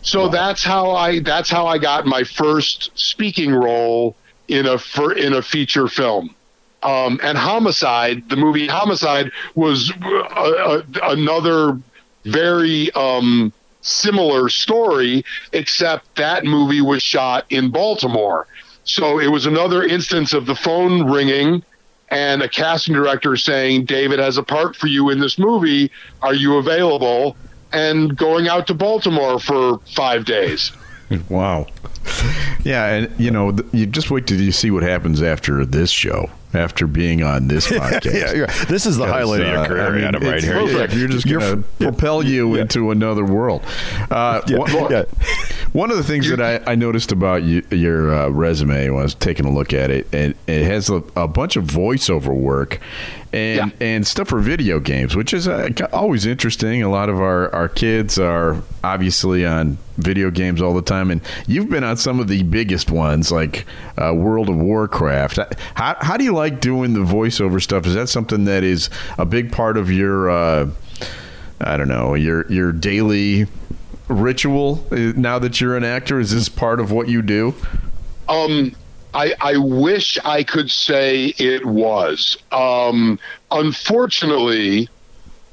So 0.01 0.23
wow. 0.23 0.27
that's 0.29 0.63
how 0.63 0.91
I 0.91 1.19
that's 1.19 1.49
how 1.49 1.67
I 1.67 1.77
got 1.77 2.05
my 2.05 2.23
first 2.23 2.91
speaking 2.97 3.53
role 3.53 4.15
in 4.47 4.65
a 4.65 4.77
for, 4.77 5.13
in 5.13 5.33
a 5.33 5.41
feature 5.41 5.87
film. 5.87 6.35
Um, 6.81 7.19
and 7.21 7.37
Homicide, 7.37 8.29
the 8.29 8.37
movie 8.37 8.67
Homicide, 8.67 9.31
was 9.55 9.91
a, 9.91 10.05
a, 10.05 10.83
another 11.11 11.77
very 12.23 12.89
um, 12.93 13.51
similar 13.81 14.49
story, 14.49 15.23
except 15.53 16.15
that 16.15 16.45
movie 16.45 16.81
was 16.81 17.01
shot 17.01 17.45
in 17.49 17.69
Baltimore. 17.69 18.47
So 18.83 19.19
it 19.19 19.27
was 19.27 19.45
another 19.45 19.83
instance 19.83 20.33
of 20.33 20.45
the 20.45 20.55
phone 20.55 21.09
ringing 21.09 21.63
and 22.09 22.41
a 22.41 22.49
casting 22.49 22.95
director 22.95 23.35
saying, 23.35 23.85
David 23.85 24.19
has 24.19 24.37
a 24.37 24.43
part 24.43 24.75
for 24.75 24.87
you 24.87 25.09
in 25.09 25.19
this 25.19 25.37
movie. 25.37 25.91
Are 26.21 26.33
you 26.33 26.57
available? 26.57 27.37
And 27.71 28.17
going 28.17 28.47
out 28.47 28.65
to 28.67 28.73
Baltimore 28.73 29.39
for 29.39 29.79
five 29.95 30.25
days. 30.25 30.71
Wow. 31.27 31.65
Yeah, 32.63 32.85
and 32.87 33.19
you 33.19 33.31
know, 33.31 33.55
you 33.71 33.85
just 33.85 34.11
wait 34.11 34.27
till 34.27 34.39
you 34.39 34.51
see 34.51 34.69
what 34.69 34.83
happens 34.83 35.23
after 35.23 35.65
this 35.65 35.89
show 35.89 36.29
after 36.53 36.87
being 36.87 37.21
on 37.23 37.47
this 37.47 37.67
podcast. 37.71 38.13
yeah, 38.13 38.33
yeah, 38.33 38.65
This 38.65 38.85
is 38.85 38.97
the 38.97 39.05
highlight 39.05 39.41
uh, 39.41 39.45
of 39.45 39.53
your 39.53 39.65
career, 39.65 39.87
I 39.87 39.89
mean, 39.91 40.03
Adam, 40.03 40.23
right 40.23 40.43
here. 40.43 40.61
Yeah, 40.61 40.91
you're 40.91 41.07
just 41.07 41.27
going 41.27 41.63
to 41.63 41.67
propel 41.77 42.23
you 42.23 42.55
into 42.55 42.91
another 42.91 43.23
world. 43.23 43.63
Uh, 44.09 44.41
one, 44.47 45.05
one 45.73 45.91
of 45.91 45.97
the 45.97 46.03
things 46.03 46.29
that 46.29 46.41
I, 46.41 46.71
I 46.71 46.75
noticed 46.75 47.11
about 47.11 47.43
you, 47.43 47.63
your 47.71 48.13
uh, 48.13 48.29
resume 48.29 48.89
when 48.89 48.99
I 48.99 49.03
was 49.03 49.15
taking 49.15 49.45
a 49.45 49.51
look 49.51 49.73
at 49.73 49.91
it, 49.91 50.07
and 50.13 50.33
it 50.47 50.63
has 50.63 50.89
a, 50.89 51.03
a 51.15 51.27
bunch 51.27 51.55
of 51.55 51.65
voiceover 51.65 52.35
work 52.35 52.79
and 53.31 53.71
yeah. 53.71 53.87
and 53.87 54.07
stuff 54.07 54.29
for 54.29 54.39
video 54.39 54.79
games, 54.79 55.15
which 55.15 55.33
is 55.33 55.47
uh, 55.47 55.69
always 55.93 56.25
interesting. 56.25 56.81
A 56.81 56.89
lot 56.89 57.09
of 57.09 57.19
our, 57.19 57.53
our 57.53 57.69
kids 57.69 58.17
are 58.17 58.61
obviously 58.83 59.45
on 59.45 59.77
video 59.97 60.31
games 60.31 60.61
all 60.61 60.73
the 60.73 60.81
time, 60.81 61.11
and 61.11 61.21
you've 61.47 61.69
been 61.69 61.83
on 61.83 61.97
some 61.97 62.19
of 62.19 62.27
the 62.27 62.43
biggest 62.43 62.89
ones 62.89 63.31
like 63.31 63.65
uh, 63.97 64.13
World 64.13 64.49
of 64.49 64.57
Warcraft. 64.57 65.39
How, 65.75 65.95
how 65.99 66.17
do 66.17 66.23
you 66.23 66.33
like 66.33 66.59
doing 66.59 66.93
the 66.93 67.01
voiceover 67.01 67.61
stuff? 67.61 67.85
Is 67.85 67.93
that 67.93 68.09
something 68.09 68.45
that 68.45 68.63
is 68.63 68.89
a 69.17 69.25
big 69.25 69.51
part 69.51 69.77
of 69.77 69.91
your 69.91 70.29
uh, 70.29 70.69
I 71.61 71.77
don't 71.77 71.89
know 71.89 72.15
your 72.15 72.51
your 72.51 72.71
daily 72.71 73.47
ritual 74.07 74.87
uh, 74.91 75.13
now 75.15 75.39
that 75.39 75.61
you're 75.61 75.77
an 75.77 75.83
actor? 75.83 76.19
Is 76.19 76.31
this 76.31 76.49
part 76.49 76.79
of 76.79 76.91
what 76.91 77.07
you 77.09 77.21
do? 77.21 77.53
Um, 78.27 78.75
I, 79.13 79.33
I 79.39 79.57
wish 79.57 80.17
I 80.23 80.43
could 80.43 80.69
say 80.69 81.33
it 81.37 81.65
was. 81.65 82.37
Um, 82.51 83.19
unfortunately, 83.49 84.87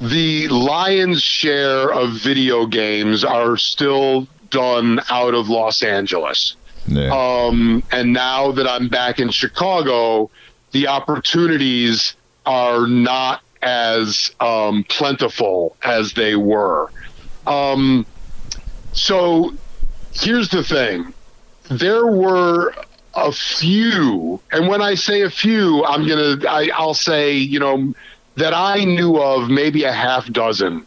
the 0.01 0.49
lion's 0.49 1.23
share 1.23 1.93
of 1.93 2.13
video 2.13 2.67
games 2.67 3.25
are 3.25 3.57
still 3.57 4.29
done 4.51 5.01
out 5.11 5.35
of 5.35 5.49
Los 5.49 5.83
Angeles. 5.83 6.57
Yeah. 6.87 7.11
Um, 7.13 7.83
and 7.91 8.13
now 8.13 8.53
that 8.53 8.69
I'm 8.69 8.89
back 8.89 9.19
in 9.19 9.31
Chicago, 9.31 10.31
the 10.73 10.89
opportunities 10.89 12.15
are 12.45 12.87
not 12.87 13.43
as 13.63 14.31
um, 14.39 14.85
plentiful 14.89 15.77
as 15.83 16.13
they 16.13 16.37
were. 16.37 16.91
Um, 17.47 18.07
so 18.93 19.55
here's 20.13 20.49
the 20.51 20.63
thing 20.63 21.13
there 21.69 22.07
were 22.07 22.73
a 23.17 23.33
few, 23.33 24.41
and 24.53 24.69
when 24.69 24.83
I 24.83 24.95
say 24.95 25.23
a 25.23 25.31
few, 25.31 25.85
I'm 25.85 26.07
gonna 26.07 26.37
I, 26.49 26.71
I'll 26.75 26.95
say 26.95 27.37
you 27.37 27.59
know 27.59 27.95
that 28.37 28.55
I 28.55 28.85
knew 28.85 29.17
of 29.17 29.49
maybe 29.49 29.85
a 29.85 29.93
half 29.93 30.27
dozen 30.31 30.87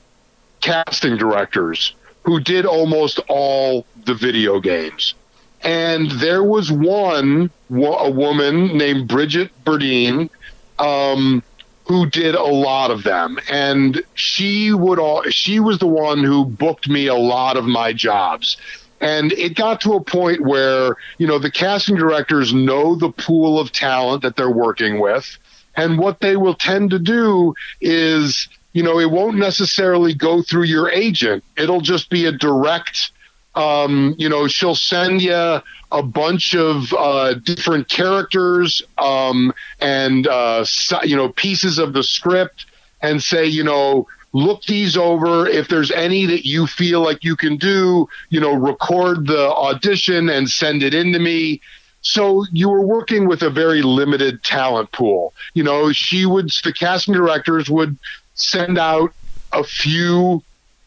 casting 0.62 1.18
directors 1.18 1.94
who 2.24 2.40
did 2.40 2.66
almost 2.66 3.20
all 3.28 3.86
the 4.06 4.14
video 4.14 4.60
games. 4.60 5.16
And 5.62 6.12
there 6.12 6.44
was 6.44 6.72
one, 6.72 7.50
a 7.70 8.12
woman 8.12 8.78
named 8.78 9.08
Bridget 9.08 9.52
Berdine, 9.66 10.30
um, 10.78 11.44
who 11.86 12.06
did 12.10 12.36
a 12.36 12.44
lot 12.44 12.92
of 12.92 13.04
them. 13.04 13.40
And 13.50 14.02
she 14.14 14.72
would 14.72 15.00
all, 15.00 15.24
she 15.24 15.60
was 15.60 15.80
the 15.80 15.88
one 15.88 16.24
who 16.24 16.46
booked 16.46 16.88
me 16.88 17.08
a 17.08 17.16
lot 17.16 17.58
of 17.58 17.66
my 17.66 17.94
jobs. 17.94 18.58
And 19.02 19.32
it 19.34 19.56
got 19.56 19.82
to 19.82 19.94
a 19.94 20.04
point 20.04 20.42
where, 20.42 20.98
you 21.18 21.28
know, 21.28 21.40
the 21.40 21.52
casting 21.52 21.96
directors 21.96 22.54
know 22.54 22.96
the 22.96 23.12
pool 23.12 23.60
of 23.60 23.72
talent 23.72 24.24
that 24.24 24.36
they're 24.36 24.50
working 24.50 25.00
with. 25.00 25.38
And 25.76 25.98
what 25.98 26.20
they 26.20 26.36
will 26.36 26.56
tend 26.56 26.90
to 26.90 27.00
do 27.00 27.54
is, 27.80 28.50
you 28.74 28.84
know, 28.84 29.00
it 29.00 29.10
won't 29.10 29.38
necessarily 29.38 30.14
go 30.14 30.42
through 30.42 30.64
your 30.64 30.90
agent. 30.90 31.44
It'll 31.56 31.82
just 31.82 32.10
be 32.10 32.26
a 32.26 32.32
direct, 32.32 33.12
um, 33.56 34.16
you 34.18 34.28
know, 34.28 34.48
she'll 34.48 34.76
send 34.76 35.22
you 35.22 35.62
a 35.92 36.04
bunch 36.04 36.54
of 36.54 36.94
uh, 36.94 37.36
different 37.36 37.90
characters 37.90 38.84
um, 38.98 39.54
and, 39.80 40.28
uh, 40.28 40.66
you 41.04 41.16
know, 41.16 41.30
pieces 41.30 41.80
of 41.80 41.94
the 41.94 42.04
script 42.04 42.66
and 43.02 43.24
say, 43.24 43.46
you 43.46 43.64
know, 43.64 44.08
look 44.34 44.64
these 44.64 44.98
over. 44.98 45.48
If 45.48 45.68
there's 45.68 45.92
any 45.92 46.26
that 46.28 46.46
you 46.46 46.68
feel 46.68 47.02
like 47.02 47.24
you 47.24 47.36
can 47.36 47.58
do, 47.58 48.08
you 48.30 48.40
know, 48.40 48.54
record 48.54 49.28
the 49.28 49.50
audition 49.52 50.30
and 50.30 50.50
send 50.50 50.84
it 50.84 50.94
in 50.94 51.14
to 51.14 51.20
me. 51.20 51.62
So 52.02 52.46
you 52.52 52.70
were 52.70 52.82
working 52.82 53.28
with 53.28 53.42
a 53.42 53.50
very 53.50 53.82
limited 53.82 54.44
talent 54.44 54.92
pool. 54.92 55.34
You 55.54 55.64
know, 55.64 55.92
she 55.92 56.26
would, 56.26 56.50
the 56.64 56.74
casting 56.74 57.14
directors 57.14 57.70
would 57.70 57.98
send 58.36 58.78
out 58.78 59.14
a 59.52 59.64
few 59.64 60.44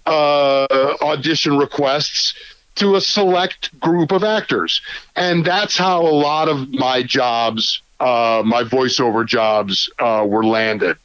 uh, 0.07 0.97
audition 1.03 1.59
requests 1.59 2.35
to 2.77 2.97
a 2.97 3.01
select 3.01 3.79
group 3.81 4.13
of 4.13 4.25
actors. 4.25 4.81
And 5.15 5.45
that's 5.45 5.77
how 5.77 6.01
a 6.01 6.09
lot 6.09 6.49
of 6.49 6.71
my 6.71 7.03
jobs, 7.03 7.83
uh, 8.01 8.43
my 8.45 8.65
voiceover 8.65 9.27
jobs, 9.27 9.91
uh, 9.99 10.25
were 10.27 10.45
landed. 10.45 10.97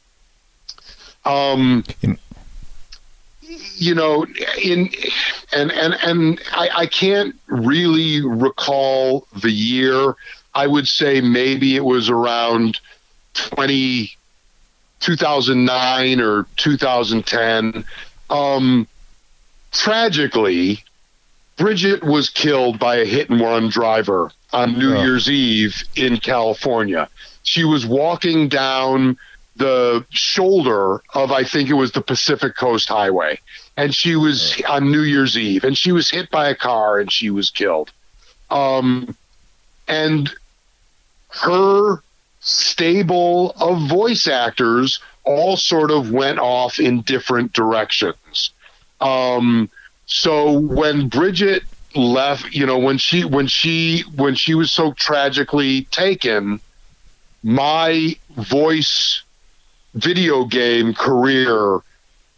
Um, 1.26 1.84
you 3.76 3.96
know, 3.96 4.26
in 4.62 4.90
and 5.54 5.72
and 5.72 5.94
and 6.04 6.42
I, 6.52 6.70
I 6.76 6.86
can't 6.86 7.36
really 7.48 8.22
recall 8.22 9.28
the 9.36 9.52
year. 9.52 10.16
I 10.54 10.68
would 10.68 10.88
say 10.88 11.22
maybe 11.22 11.76
it 11.76 11.86
was 11.86 12.10
around 12.10 12.80
20, 13.36 14.12
2009 15.00 16.20
or 16.20 16.48
2010. 16.58 17.86
Um, 18.30 18.88
tragically, 19.72 20.84
Bridget 21.58 22.04
was 22.04 22.30
killed 22.30 22.80
by 22.80 22.98
a 22.98 23.06
hit 23.06 23.30
and 23.30 23.40
run 23.40 23.70
driver 23.70 24.32
on 24.52 24.78
New. 24.80 24.98
Year's 24.98 25.30
Eve 25.30 25.84
in 25.96 26.18
California. 26.18 27.10
She 27.44 27.64
was 27.64 27.86
walking 27.86 28.48
down 28.48 29.18
the 29.58 30.06
shoulder 30.10 31.02
of, 31.14 31.32
I 31.32 31.44
think 31.44 31.70
it 31.70 31.74
was 31.74 31.92
the 31.92 32.02
Pacific 32.02 32.56
Coast 32.56 32.88
Highway, 32.88 33.40
and 33.76 33.94
she 33.94 34.16
was 34.16 34.62
on 34.68 34.92
New 34.92 35.02
Year's 35.02 35.38
Eve, 35.38 35.64
and 35.64 35.78
she 35.78 35.92
was 35.92 36.10
hit 36.10 36.30
by 36.30 36.50
a 36.50 36.56
car 36.56 37.00
and 37.00 37.12
she 37.12 37.30
was 37.30 37.50
killed. 37.50 37.92
Um, 38.50 39.16
and 39.88 40.30
her 41.30 42.02
stable 42.40 43.52
of 43.60 43.90
voice 43.90 44.28
actors 44.28 45.00
all 45.24 45.58
sort 45.58 45.92
of 45.92 46.12
went 46.12 46.40
off 46.40 46.80
in 46.80 47.02
different 47.02 47.54
directions. 47.54 48.52
Um, 49.02 49.70
so 50.06 50.58
when 50.60 51.10
Bridget 51.10 51.64
left, 51.96 52.54
you 52.54 52.66
know, 52.66 52.80
when 52.80 52.98
she 52.98 53.26
when 53.26 53.48
she 53.48 54.04
when 54.16 54.36
she 54.36 54.54
was 54.54 54.72
so 54.72 54.94
tragically 54.94 55.84
taken, 55.86 56.62
my 57.44 58.16
voice 58.38 59.24
video 59.94 60.46
game 60.46 60.94
career 60.94 61.80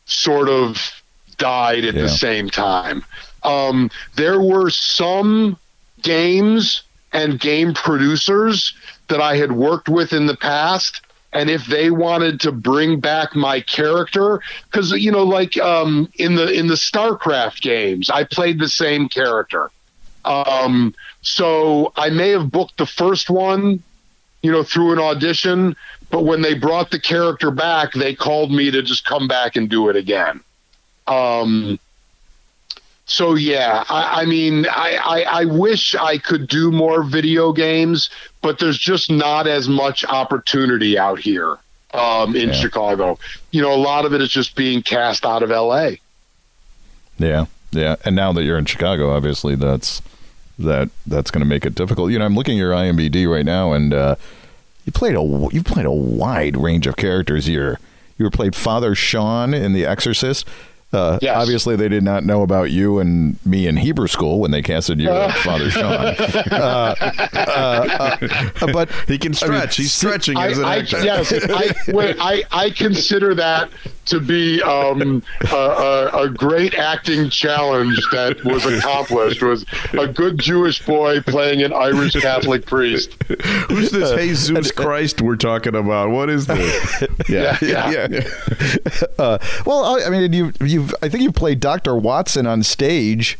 sort 0.06 0.50
of 0.50 0.78
died 1.38 1.86
at 1.86 1.96
Yeah. 1.96 2.04
the 2.04 2.10
same 2.10 2.50
time. 2.50 3.04
Um, 3.44 3.90
there 4.16 4.42
were 4.42 4.70
some 4.70 5.58
games 6.02 6.84
and 7.14 7.40
game 7.40 7.74
producers 7.74 8.74
that 9.08 9.22
I 9.22 9.36
had 9.38 9.52
worked 9.52 9.90
with 9.90 10.14
in 10.14 10.26
the 10.28 10.36
past. 10.36 11.02
And 11.32 11.50
if 11.50 11.68
they 11.68 11.92
wanted 11.92 12.40
to 12.42 12.52
bring 12.52 13.00
back 13.00 13.36
my 13.36 13.62
character, 13.62 14.42
because 14.66 14.92
you 14.92 15.12
know, 15.12 15.24
like 15.24 15.56
um, 15.58 16.10
in 16.16 16.36
the 16.36 16.52
in 16.52 16.68
the 16.68 16.74
StarCraft 16.76 17.62
games, 17.62 18.10
I 18.10 18.24
played 18.24 18.60
the 18.60 18.68
same 18.68 19.08
character. 19.10 19.70
Um, 20.26 20.94
so 21.22 21.94
I 21.96 22.10
may 22.10 22.30
have 22.30 22.50
booked 22.52 22.78
the 22.78 22.86
first 22.88 23.30
one, 23.30 23.84
you 24.42 24.52
know, 24.52 24.64
through 24.64 24.94
an 24.94 25.00
audition, 25.00 25.76
but 26.10 26.24
when 26.24 26.42
they 26.42 26.54
brought 26.54 26.92
the 26.92 27.00
character 27.00 27.52
back, 27.52 27.94
they 27.94 28.16
called 28.16 28.52
me 28.52 28.72
to 28.72 28.82
just 28.82 29.06
come 29.06 29.28
back 29.28 29.56
and 29.56 29.70
do 29.70 29.90
it 29.90 29.96
again. 29.96 30.42
Um, 31.08 31.80
so 33.06 33.36
yeah, 33.36 33.84
I, 33.90 34.22
I 34.22 34.26
mean, 34.26 34.66
I, 34.68 34.98
I, 35.04 35.42
I 35.42 35.46
wish 35.46 35.96
I 35.96 36.18
could 36.20 36.48
do 36.48 36.72
more 36.72 37.04
video 37.04 37.52
games, 37.52 38.10
but 38.42 38.60
there's 38.60 38.78
just 38.78 39.10
not 39.10 39.48
as 39.48 39.68
much 39.68 40.06
opportunity 40.06 40.98
out 40.98 41.20
here 41.20 41.58
um, 41.94 42.36
in 42.36 42.50
Yeah. 42.50 42.54
Chicago. 42.56 43.18
You 43.52 43.62
know, 43.64 43.74
a 43.74 43.82
lot 43.82 44.06
of 44.06 44.14
it 44.14 44.22
is 44.22 44.30
just 44.30 44.56
being 44.56 44.84
cast 44.84 45.26
out 45.26 45.42
of 45.42 45.50
L.A. 45.52 46.00
Yeah, 47.18 47.46
yeah. 47.72 47.96
And 48.06 48.16
now 48.16 48.32
that 48.34 48.44
you're 48.44 48.58
in 48.60 48.66
Chicago, 48.66 49.12
obviously 49.16 49.56
that's 49.56 50.02
that 50.60 50.90
that's 51.08 51.32
going 51.32 51.42
to 51.42 51.48
make 51.48 51.66
it 51.66 51.76
difficult. 51.76 52.12
You 52.12 52.20
know, 52.20 52.26
I'm 52.26 52.36
looking 52.36 52.58
at 52.58 52.62
your 52.62 52.74
IMBD 52.74 53.30
right 53.32 53.46
now, 53.46 53.74
and 53.74 53.94
uh, 53.94 54.16
you 54.86 54.92
played 54.92 55.16
a 55.16 55.22
you 55.52 55.64
played 55.64 55.86
a 55.86 55.92
wide 55.92 56.58
range 56.58 56.88
of 56.88 56.96
characters 56.96 57.46
here. 57.46 57.80
You 58.18 58.26
were 58.26 58.32
played 58.32 58.56
Father 58.56 58.96
Sean 58.96 59.54
in 59.54 59.74
The 59.74 59.86
Exorcist. 59.86 60.46
Uh, 60.92 61.20
Yes. 61.22 61.38
Obviously, 61.38 61.76
they 61.76 61.88
did 61.90 62.04
not 62.04 62.24
know 62.26 62.42
about 62.42 62.72
you 62.72 62.98
and 63.00 63.38
me 63.46 63.68
in 63.68 63.78
Hebrew 63.78 64.08
school 64.08 64.40
when 64.40 64.52
they 64.52 64.62
casted 64.62 65.00
you 65.00 65.10
as 65.10 65.34
Father 65.44 65.70
Sean. 65.70 65.84
Uh, 65.92 66.96
uh, 67.34 68.18
uh, 68.62 68.68
but 68.74 68.90
He 69.08 69.18
can 69.18 69.34
stretch. 69.34 69.78
He's 69.78 69.94
stretching 69.94 70.38
I, 70.38 70.48
as 70.50 70.58
an 70.58 70.66
I, 70.66 70.78
actor. 70.80 71.04
yes, 71.04 71.32
I, 71.50 71.74
wait, 71.92 72.16
I, 72.20 72.44
I 72.52 72.70
consider 72.72 73.36
that 73.36 73.70
to 74.06 74.20
be 74.20 74.60
um, 74.64 75.22
a, 75.52 75.56
a, 75.56 76.24
a 76.24 76.30
great 76.30 76.74
acting 76.74 77.30
challenge 77.30 78.00
that 78.12 78.44
was 78.44 78.66
accomplished. 78.66 79.44
Was 79.44 79.66
a 79.94 80.08
good 80.08 80.40
Jewish 80.40 80.84
boy 80.84 81.22
playing 81.22 81.62
an 81.62 81.72
Irish 81.74 82.14
Catholic 82.14 82.66
priest. 82.66 83.12
Who's 83.68 83.92
this 83.92 84.12
Jesus 84.20 84.72
Christ 84.72 85.22
we're 85.22 85.36
talking 85.36 85.76
about? 85.76 86.10
What 86.10 86.30
is 86.32 86.48
this? 86.48 87.04
Yeah, 87.30 87.58
Yeah, 87.62 88.08
yeah. 88.10 88.28
uh, 89.20 89.38
well, 89.68 89.84
I, 89.86 90.06
I 90.06 90.10
mean, 90.10 90.34
you 90.34 90.52
you've 90.80 90.96
I 91.02 91.10
think 91.10 91.24
you've 91.24 91.36
played 91.36 91.60
Doctor 91.60 91.96
Watson 91.96 92.46
on 92.48 92.64
stage. 92.64 93.38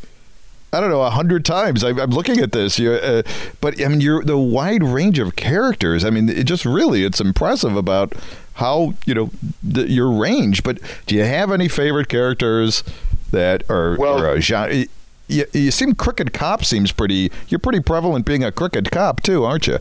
I 0.72 0.78
don't 0.80 0.90
know 0.90 1.02
a 1.02 1.10
hundred 1.10 1.44
times. 1.44 1.82
I, 1.82 1.88
I'm 1.90 2.10
looking 2.10 2.38
at 2.38 2.52
this, 2.52 2.78
you, 2.78 2.92
uh, 2.92 3.22
but 3.60 3.82
I 3.84 3.88
mean, 3.88 4.00
you're 4.00 4.22
the 4.22 4.38
wide 4.38 4.84
range 4.84 5.18
of 5.18 5.34
characters. 5.34 6.04
I 6.04 6.10
mean, 6.10 6.28
it 6.28 6.44
just 6.44 6.64
really 6.64 7.02
it's 7.02 7.20
impressive 7.20 7.74
about 7.76 8.12
how 8.54 8.94
you 9.04 9.14
know 9.14 9.30
the, 9.64 9.88
your 9.90 10.10
range. 10.10 10.62
But 10.62 10.78
do 11.06 11.16
you 11.16 11.24
have 11.24 11.50
any 11.50 11.66
favorite 11.66 12.08
characters 12.08 12.84
that 13.32 13.68
are 13.68 13.96
Well- 13.96 14.20
or 14.22 14.34
a 14.34 14.40
genre? 14.40 14.84
You, 15.26 15.44
you 15.52 15.70
seem 15.70 15.94
crooked 15.94 16.32
cop 16.32 16.64
seems 16.64 16.90
pretty. 16.92 17.30
You're 17.48 17.60
pretty 17.60 17.80
prevalent 17.80 18.24
being 18.26 18.42
a 18.44 18.50
crooked 18.52 18.90
cop 18.90 19.22
too, 19.22 19.44
aren't 19.44 19.66
you? 19.68 19.78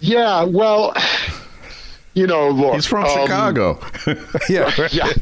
Yeah, 0.00 0.44
well, 0.44 0.94
you 2.16 2.26
know, 2.26 2.48
look, 2.48 2.74
He's 2.74 2.86
from 2.86 3.04
um, 3.04 3.10
Chicago. 3.10 3.78
Yeah, 4.48 4.72
yeah. 4.90 5.12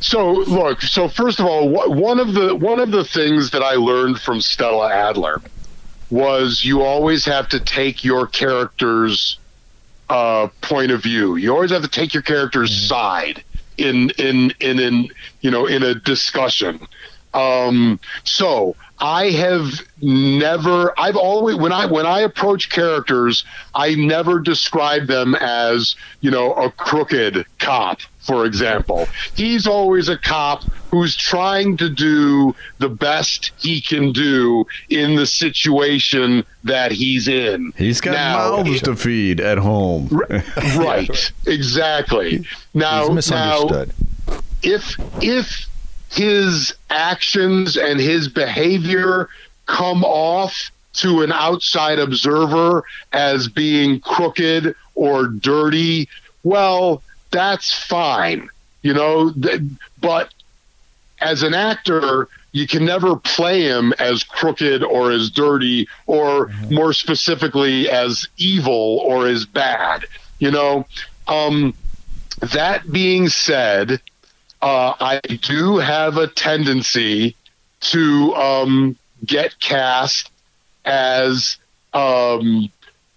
So 0.00 0.32
look, 0.32 0.82
so 0.82 1.08
first 1.08 1.40
of 1.40 1.46
all, 1.46 1.68
wh- 1.68 1.90
one 1.90 2.20
of 2.20 2.32
the 2.32 2.54
one 2.54 2.78
of 2.78 2.92
the 2.92 3.04
things 3.04 3.50
that 3.50 3.62
I 3.62 3.74
learned 3.74 4.20
from 4.20 4.40
Stella 4.40 4.92
Adler 4.92 5.42
was 6.10 6.64
you 6.64 6.82
always 6.82 7.24
have 7.24 7.48
to 7.48 7.60
take 7.60 8.04
your 8.04 8.28
character's 8.28 9.38
uh, 10.08 10.46
point 10.60 10.92
of 10.92 11.02
view. 11.02 11.34
You 11.34 11.52
always 11.52 11.72
have 11.72 11.82
to 11.82 11.88
take 11.88 12.14
your 12.14 12.22
character's 12.22 12.72
side 12.88 13.42
in 13.76 14.10
in 14.10 14.52
in 14.60 14.78
in 14.78 15.08
you 15.40 15.50
know 15.50 15.66
in 15.66 15.82
a 15.82 15.96
discussion. 15.96 16.86
Um, 17.32 17.98
so 18.22 18.76
I 18.98 19.30
have 19.30 19.80
never. 20.00 20.98
I've 20.98 21.16
always 21.16 21.56
when 21.56 21.72
I 21.72 21.86
when 21.86 22.06
I 22.06 22.20
approach 22.20 22.70
characters, 22.70 23.44
I 23.74 23.94
never 23.96 24.38
describe 24.38 25.06
them 25.08 25.34
as 25.34 25.96
you 26.20 26.30
know 26.30 26.54
a 26.54 26.70
crooked 26.70 27.44
cop. 27.58 28.00
For 28.20 28.46
example, 28.46 29.06
he's 29.34 29.66
always 29.66 30.08
a 30.08 30.16
cop 30.16 30.62
who's 30.90 31.14
trying 31.14 31.76
to 31.78 31.90
do 31.90 32.54
the 32.78 32.88
best 32.88 33.50
he 33.58 33.82
can 33.82 34.12
do 34.12 34.64
in 34.88 35.16
the 35.16 35.26
situation 35.26 36.44
that 36.62 36.90
he's 36.92 37.28
in. 37.28 37.74
He's 37.76 38.00
got 38.00 38.12
Now, 38.12 38.62
mouths 38.62 38.80
to 38.82 38.96
feed 38.96 39.40
at 39.40 39.58
home. 39.58 40.08
right 40.78 41.32
exactly 41.46 42.46
now 42.72 43.02
He's 43.08 43.14
misunderstood. 43.16 43.92
now 44.26 44.34
if 44.62 44.96
if 45.22 45.66
his 46.14 46.74
actions 46.90 47.76
and 47.76 48.00
his 48.00 48.28
behavior 48.28 49.28
come 49.66 50.04
off 50.04 50.70
to 50.94 51.22
an 51.22 51.32
outside 51.32 51.98
observer 51.98 52.84
as 53.12 53.48
being 53.48 53.98
crooked 54.00 54.74
or 54.94 55.26
dirty 55.26 56.08
well 56.44 57.02
that's 57.30 57.72
fine 57.72 58.48
you 58.82 58.94
know 58.94 59.32
th- 59.32 59.62
but 60.00 60.32
as 61.24 61.42
an 61.42 61.54
actor, 61.54 62.28
you 62.52 62.66
can 62.66 62.84
never 62.84 63.16
play 63.16 63.62
him 63.62 63.92
as 63.98 64.22
crooked 64.22 64.82
or 64.82 65.10
as 65.10 65.30
dirty 65.30 65.88
or 66.06 66.50
more 66.70 66.92
specifically 66.92 67.88
as 67.88 68.28
evil 68.36 69.00
or 69.02 69.26
as 69.26 69.46
bad. 69.46 70.04
You 70.38 70.50
know, 70.50 70.86
um, 71.26 71.74
that 72.40 72.90
being 72.92 73.28
said, 73.28 74.00
uh, 74.64 74.94
I 74.98 75.20
do 75.42 75.76
have 75.76 76.16
a 76.16 76.26
tendency 76.26 77.36
to 77.80 78.34
um, 78.34 78.96
get 79.26 79.60
cast 79.60 80.30
as 80.86 81.58
um, 81.92 82.72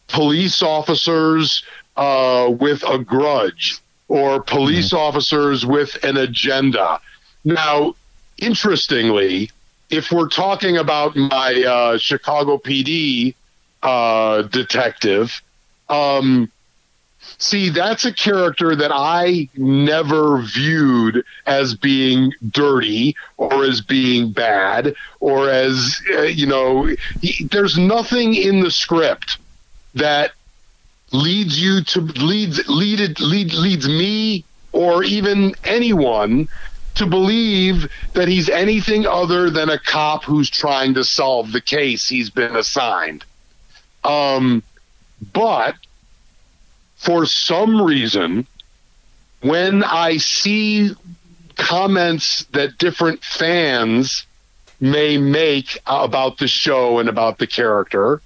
police 0.10 0.62
officers 0.62 1.64
uh, 1.96 2.52
with 2.60 2.84
a 2.84 3.00
grudge 3.00 3.80
or 4.10 4.42
police 4.42 4.92
officers 4.92 5.66
with 5.66 6.04
an 6.04 6.18
agenda. 6.18 7.00
Now, 7.46 7.96
interestingly, 8.38 9.50
if 9.90 10.12
we're 10.12 10.28
talking 10.28 10.76
about 10.76 11.16
my 11.16 11.64
uh, 11.66 11.98
Chicago 11.98 12.58
PD 12.58 13.36
uh, 13.84 14.42
detective, 14.42 15.42
um, 15.88 16.52
see, 17.38 17.70
that's 17.70 18.06
a 18.06 18.14
character 18.14 18.76
that 18.76 18.92
I 18.94 19.50
never 19.56 20.42
viewed 20.42 21.24
as 21.46 21.76
being 21.76 22.34
dirty 22.50 23.16
or 23.38 23.64
as 23.64 23.82
being 23.82 24.32
bad 24.32 24.96
or 25.20 25.50
as, 25.50 26.02
uh, 26.14 26.22
you 26.24 26.46
know, 26.46 26.94
he, 27.22 27.46
there's 27.46 27.78
nothing 27.78 28.36
in 28.36 28.62
the 28.62 28.72
script 28.72 29.38
that 29.96 30.32
leads 31.12 31.62
you 31.62 31.82
to 31.84 32.02
leads 32.02 32.68
lead 32.68 33.20
lead 33.20 33.54
leads 33.54 33.88
me 33.88 34.44
or 34.74 35.04
even 35.04 35.56
anyone 35.64 36.48
to 36.96 37.06
believe 37.06 37.90
that 38.14 38.28
he's 38.28 38.50
anything 38.50 39.06
other 39.06 39.50
than 39.50 39.70
a 39.70 39.80
cop 39.80 40.24
who's 40.24 40.50
trying 40.50 40.96
to 40.96 41.04
solve 41.04 41.52
the 41.52 41.62
case 41.62 42.10
he's 42.10 42.30
been 42.30 42.56
assigned. 42.56 43.24
Um, 44.04 44.64
but 45.34 45.76
for 46.98 47.26
some 47.26 47.82
reason, 47.82 48.46
when 49.42 49.84
I 49.84 50.18
see 50.18 50.92
comments 51.56 52.44
that 52.52 52.78
different 52.78 53.24
fans 53.24 54.26
may 54.80 55.18
make 55.18 55.80
about 55.86 56.38
the 56.38 56.48
show 56.48 57.00
and 57.00 57.08
about 57.10 57.38
the 57.38 57.48
character, 57.48 58.22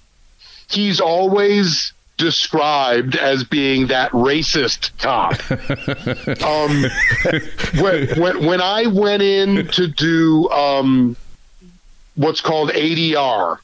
he's 0.70 1.00
always 1.00 1.94
described 2.18 3.16
as 3.16 3.44
being 3.44 3.88
that 3.88 4.12
racist 4.12 4.92
cop. 5.00 5.34
um, 6.44 6.86
when, 7.82 8.22
when, 8.22 8.46
when 8.46 8.62
I 8.62 8.88
went 8.88 9.24
in 9.24 9.68
to 9.70 9.88
do 9.88 10.50
um, 10.50 11.16
what's 12.16 12.42
called 12.42 12.70
ADR, 12.70 13.58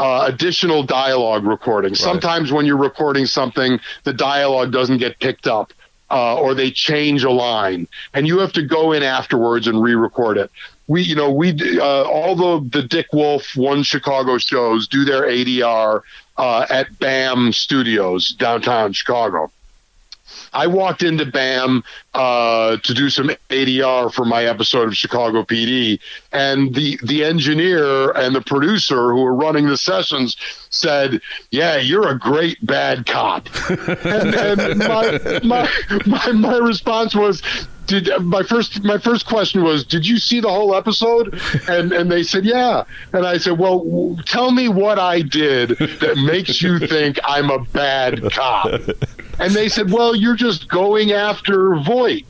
uh, 0.00 0.24
additional 0.26 0.82
dialogue 0.82 1.44
recording. 1.44 1.94
Sometimes 1.94 2.50
when 2.50 2.64
you're 2.64 2.78
recording 2.78 3.26
something, 3.26 3.78
the 4.04 4.14
dialogue 4.14 4.72
doesn't 4.72 4.98
get 4.98 5.20
picked 5.20 5.46
up. 5.46 5.72
Uh, 6.12 6.34
or 6.40 6.54
they 6.54 6.72
change 6.72 7.22
a 7.22 7.30
line, 7.30 7.86
and 8.14 8.26
you 8.26 8.40
have 8.40 8.52
to 8.52 8.66
go 8.66 8.90
in 8.90 9.00
afterwards 9.00 9.68
and 9.68 9.80
re-record 9.80 10.36
it. 10.38 10.50
We, 10.88 11.02
you 11.02 11.14
know, 11.14 11.30
we 11.30 11.52
uh, 11.78 12.02
all 12.02 12.34
the 12.34 12.80
the 12.80 12.82
Dick 12.82 13.06
Wolf 13.12 13.54
One 13.54 13.84
Chicago 13.84 14.36
shows 14.36 14.88
do 14.88 15.04
their 15.04 15.22
ADR 15.22 16.02
uh, 16.36 16.66
at 16.68 16.98
BAM 16.98 17.52
Studios 17.52 18.30
downtown 18.30 18.92
Chicago. 18.92 19.52
I 20.52 20.66
walked 20.66 21.02
into 21.02 21.26
BAM 21.26 21.84
uh, 22.14 22.76
to 22.78 22.94
do 22.94 23.10
some 23.10 23.30
ADR 23.50 24.12
for 24.12 24.24
my 24.24 24.44
episode 24.44 24.88
of 24.88 24.96
Chicago 24.96 25.42
PD, 25.42 26.00
and 26.32 26.74
the 26.74 26.98
the 27.02 27.24
engineer 27.24 28.10
and 28.12 28.34
the 28.34 28.40
producer 28.40 29.12
who 29.12 29.22
were 29.22 29.34
running 29.34 29.66
the 29.66 29.76
sessions 29.76 30.36
said, 30.70 31.20
"Yeah, 31.50 31.76
you're 31.76 32.08
a 32.08 32.18
great 32.18 32.64
bad 32.64 33.06
cop." 33.06 33.48
and, 33.68 34.34
and 34.34 34.78
my, 34.78 35.40
my 35.44 35.70
my 36.06 36.32
my 36.32 36.58
response 36.58 37.14
was, 37.14 37.42
did 37.90 38.08
my 38.20 38.42
first 38.44 38.84
my 38.84 38.98
first 38.98 39.26
question 39.26 39.64
was 39.64 39.84
did 39.84 40.06
you 40.06 40.18
see 40.18 40.40
the 40.40 40.48
whole 40.48 40.74
episode? 40.74 41.40
And 41.68 41.92
and 41.92 42.10
they 42.10 42.22
said 42.22 42.44
yeah. 42.44 42.84
And 43.12 43.26
i 43.26 43.36
said 43.36 43.58
well 43.58 43.80
w- 43.80 44.16
tell 44.24 44.52
me 44.52 44.68
what 44.68 44.98
i 44.98 45.22
did 45.22 45.70
that 45.70 46.16
makes 46.24 46.62
you 46.62 46.78
think 46.78 47.18
i'm 47.24 47.50
a 47.50 47.58
bad 47.58 48.30
cop 48.32 48.80
and 49.40 49.52
they 49.52 49.68
said 49.68 49.90
well 49.90 50.14
you're 50.14 50.36
just 50.36 50.68
going 50.68 51.12
after 51.12 51.76
voight 51.76 52.26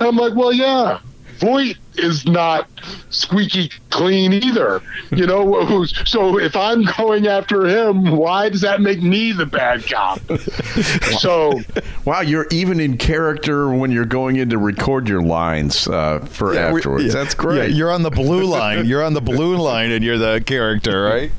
and 0.00 0.08
i'm 0.08 0.16
like 0.16 0.34
well 0.34 0.52
yeah 0.52 0.98
voight 1.38 1.76
is 1.96 2.24
not 2.26 2.68
squeaky 3.10 3.70
clean 3.90 4.32
either 4.32 4.80
you 5.12 5.26
know 5.26 5.64
who's- 5.66 5.94
so 6.06 6.38
if 6.38 6.54
i'm 6.56 6.84
going 6.96 7.26
after 7.26 7.66
him 7.66 8.10
why 8.16 8.48
does 8.48 8.60
that 8.60 8.80
make 8.80 9.02
me 9.02 9.32
the 9.32 9.46
bad 9.46 9.84
cop 9.86 10.20
so 11.20 11.60
Wow, 12.04 12.20
you're 12.20 12.46
even 12.50 12.80
in 12.80 12.98
character 12.98 13.70
when 13.70 13.90
you're 13.90 14.04
going 14.04 14.36
in 14.36 14.50
to 14.50 14.58
record 14.58 15.08
your 15.08 15.22
lines 15.22 15.88
uh, 15.88 16.18
for 16.20 16.52
Yeah, 16.52 16.66
afterwards. 16.68 17.06
yeah. 17.06 17.12
That's 17.12 17.34
great. 17.34 17.56
Yeah, 17.56 17.64
you're 17.76 17.90
on 17.90 18.02
the 18.02 18.10
blue 18.10 18.44
line. 18.44 18.84
You're 18.84 19.02
on 19.02 19.14
the 19.14 19.22
blue 19.22 19.56
line, 19.56 19.90
and 19.90 20.04
you're 20.04 20.18
the 20.18 20.42
character, 20.44 21.02
right? 21.02 21.32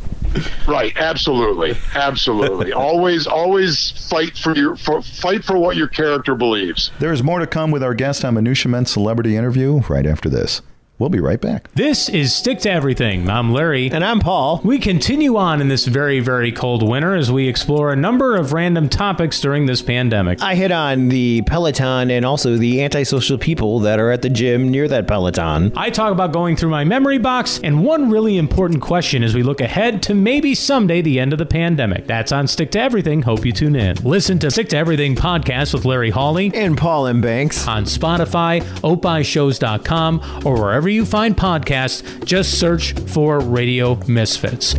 Right, 0.67 0.95
absolutely, 0.97 1.75
absolutely. 1.93 2.73
always, 2.73 3.27
always 3.27 3.91
fight 4.09 4.37
for 4.37 4.55
your 4.55 4.75
for, 4.75 5.01
fight 5.01 5.43
for 5.43 5.57
what 5.57 5.75
your 5.77 5.87
character 5.87 6.35
believes. 6.35 6.91
There 6.99 7.13
is 7.13 7.23
more 7.23 7.39
to 7.39 7.47
come 7.47 7.71
with 7.71 7.83
our 7.83 7.93
guest 7.93 8.25
on 8.25 8.33
Minutia 8.35 8.69
Men 8.69 8.85
Celebrity 8.85 9.35
Interview 9.35 9.79
right 9.89 10.05
after 10.05 10.29
this. 10.29 10.61
We'll 10.97 11.09
be 11.09 11.19
right 11.19 11.41
back. 11.41 11.69
This 11.73 12.07
is 12.07 12.33
Stick 12.33 12.59
to 12.59 12.71
Everything. 12.71 13.29
I'm 13.29 13.51
Larry. 13.51 13.91
And 13.91 14.01
I'm 14.01 14.21
Paul. 14.21 14.61
We 14.63 14.79
continue 14.79 15.35
on 15.35 15.59
in 15.59 15.67
this 15.67 15.85
very, 15.87 16.21
very 16.21 16.53
cold 16.53 16.87
winter 16.87 17.15
as 17.15 17.29
we 17.29 17.49
explore 17.49 17.91
a 17.91 17.97
number 17.97 18.37
of 18.37 18.53
random 18.53 18.87
topics 18.87 19.41
during 19.41 19.65
this 19.65 19.81
pandemic. 19.81 20.41
I 20.41 20.55
hit 20.55 20.71
on 20.71 21.09
the 21.09 21.41
Peloton 21.41 22.09
and 22.11 22.25
also 22.25 22.55
the 22.55 22.81
antisocial 22.81 23.37
people 23.37 23.79
that 23.81 23.99
are 23.99 24.09
at 24.09 24.21
the 24.21 24.29
gym 24.29 24.69
near 24.71 24.87
that 24.87 25.05
Peloton. 25.05 25.73
I 25.75 25.89
talk 25.89 26.13
about 26.13 26.31
going 26.31 26.55
through 26.55 26.69
my 26.69 26.85
memory 26.85 27.17
box 27.17 27.59
and 27.61 27.83
one 27.83 28.09
really 28.09 28.37
important 28.37 28.81
question 28.81 29.21
as 29.21 29.35
we 29.35 29.43
look 29.43 29.59
ahead 29.59 30.01
to 30.03 30.13
maybe 30.13 30.55
someday 30.55 31.01
the 31.01 31.19
end 31.19 31.33
of 31.33 31.39
the 31.39 31.45
pandemic. 31.45 32.07
That's 32.07 32.31
on 32.31 32.47
Stick 32.47 32.71
to 32.71 32.79
Everything. 32.79 33.21
Hope 33.21 33.43
you 33.45 33.51
tune 33.51 33.75
in. 33.75 33.97
Listen 33.97 34.39
to 34.39 34.49
Stick 34.49 34.69
to 34.69 34.77
Everything 34.77 35.13
podcast 35.17 35.73
with 35.73 35.83
Larry 35.83 36.11
Hawley 36.11 36.51
And 36.55 36.77
Paul 36.77 37.07
M. 37.07 37.19
Banks. 37.19 37.67
on 37.67 37.83
Spotify, 37.83 38.61
opishows.com, 38.81 40.43
or 40.45 40.55
wherever 40.61 40.84
you 40.89 41.05
find 41.05 41.35
podcasts. 41.35 42.23
Just 42.25 42.59
search 42.59 42.93
for 42.93 43.39
Radio 43.39 43.95
Misfits. 44.07 44.75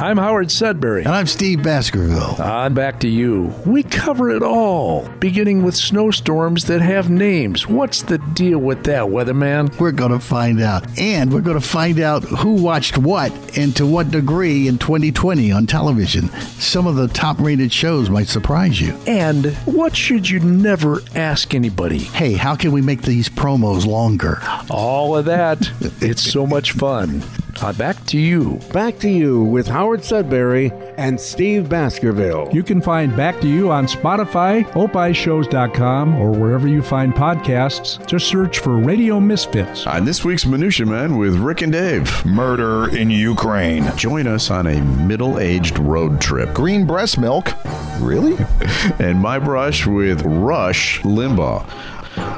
I'm 0.00 0.16
Howard 0.16 0.50
Sudbury. 0.50 1.04
And 1.04 1.12
I'm 1.12 1.26
Steve 1.26 1.62
Baskerville. 1.62 2.40
On 2.40 2.72
back 2.72 3.00
to 3.00 3.08
you. 3.08 3.52
We 3.66 3.82
cover 3.82 4.30
it 4.30 4.42
all, 4.42 5.06
beginning 5.20 5.62
with 5.62 5.76
snowstorms 5.76 6.64
that 6.64 6.80
have 6.80 7.10
names. 7.10 7.68
What's 7.68 8.00
the 8.00 8.16
deal 8.16 8.60
with 8.60 8.84
that, 8.84 9.02
weatherman? 9.02 9.78
We're 9.78 9.92
going 9.92 10.12
to 10.12 10.18
find 10.18 10.62
out. 10.62 10.98
And 10.98 11.30
we're 11.30 11.42
going 11.42 11.60
to 11.60 11.66
find 11.66 12.00
out 12.00 12.24
who 12.24 12.54
watched 12.54 12.96
what 12.96 13.30
and 13.58 13.76
to 13.76 13.84
what 13.84 14.10
degree 14.10 14.68
in 14.68 14.78
2020 14.78 15.52
on 15.52 15.66
television. 15.66 16.30
Some 16.30 16.86
of 16.86 16.96
the 16.96 17.08
top 17.08 17.38
rated 17.38 17.70
shows 17.70 18.08
might 18.08 18.28
surprise 18.28 18.80
you. 18.80 18.98
And 19.06 19.54
what 19.66 19.94
should 19.94 20.26
you 20.26 20.40
never 20.40 21.02
ask 21.14 21.52
anybody? 21.52 21.98
Hey, 21.98 22.32
how 22.32 22.56
can 22.56 22.72
we 22.72 22.80
make 22.80 23.02
these 23.02 23.28
promos 23.28 23.84
longer? 23.84 24.40
All 24.70 25.14
of 25.14 25.26
that. 25.26 25.70
it's 26.00 26.22
so 26.22 26.46
much 26.46 26.72
fun. 26.72 27.22
Uh, 27.60 27.72
back 27.74 28.04
to 28.06 28.18
you. 28.18 28.58
Back 28.72 28.98
to 29.00 29.10
you 29.10 29.44
with 29.44 29.66
Howard 29.66 30.04
Sudbury 30.04 30.72
and 30.96 31.20
Steve 31.20 31.68
Baskerville. 31.68 32.48
You 32.52 32.62
can 32.62 32.80
find 32.80 33.16
Back 33.16 33.40
to 33.40 33.48
You 33.48 33.70
on 33.70 33.86
Spotify, 33.86 34.64
opishows.com, 34.72 36.16
or 36.16 36.30
wherever 36.30 36.68
you 36.68 36.82
find 36.82 37.12
podcasts. 37.12 38.04
Just 38.06 38.28
search 38.28 38.58
for 38.58 38.76
Radio 38.76 39.20
Misfits. 39.20 39.86
On 39.86 40.04
this 40.04 40.24
week's 40.24 40.46
Minutia 40.46 40.86
Men 40.86 41.16
with 41.16 41.36
Rick 41.36 41.62
and 41.62 41.72
Dave. 41.72 42.24
Murder 42.24 42.94
in 42.96 43.10
Ukraine. 43.10 43.90
Join 43.96 44.26
us 44.26 44.50
on 44.50 44.66
a 44.66 44.80
middle 44.80 45.38
aged 45.38 45.78
road 45.78 46.20
trip. 46.20 46.52
Green 46.54 46.86
breast 46.86 47.18
milk. 47.18 47.50
Really? 48.00 48.36
and 48.98 49.20
My 49.20 49.38
Brush 49.38 49.86
with 49.86 50.22
Rush 50.22 51.00
Limbaugh. 51.02 51.66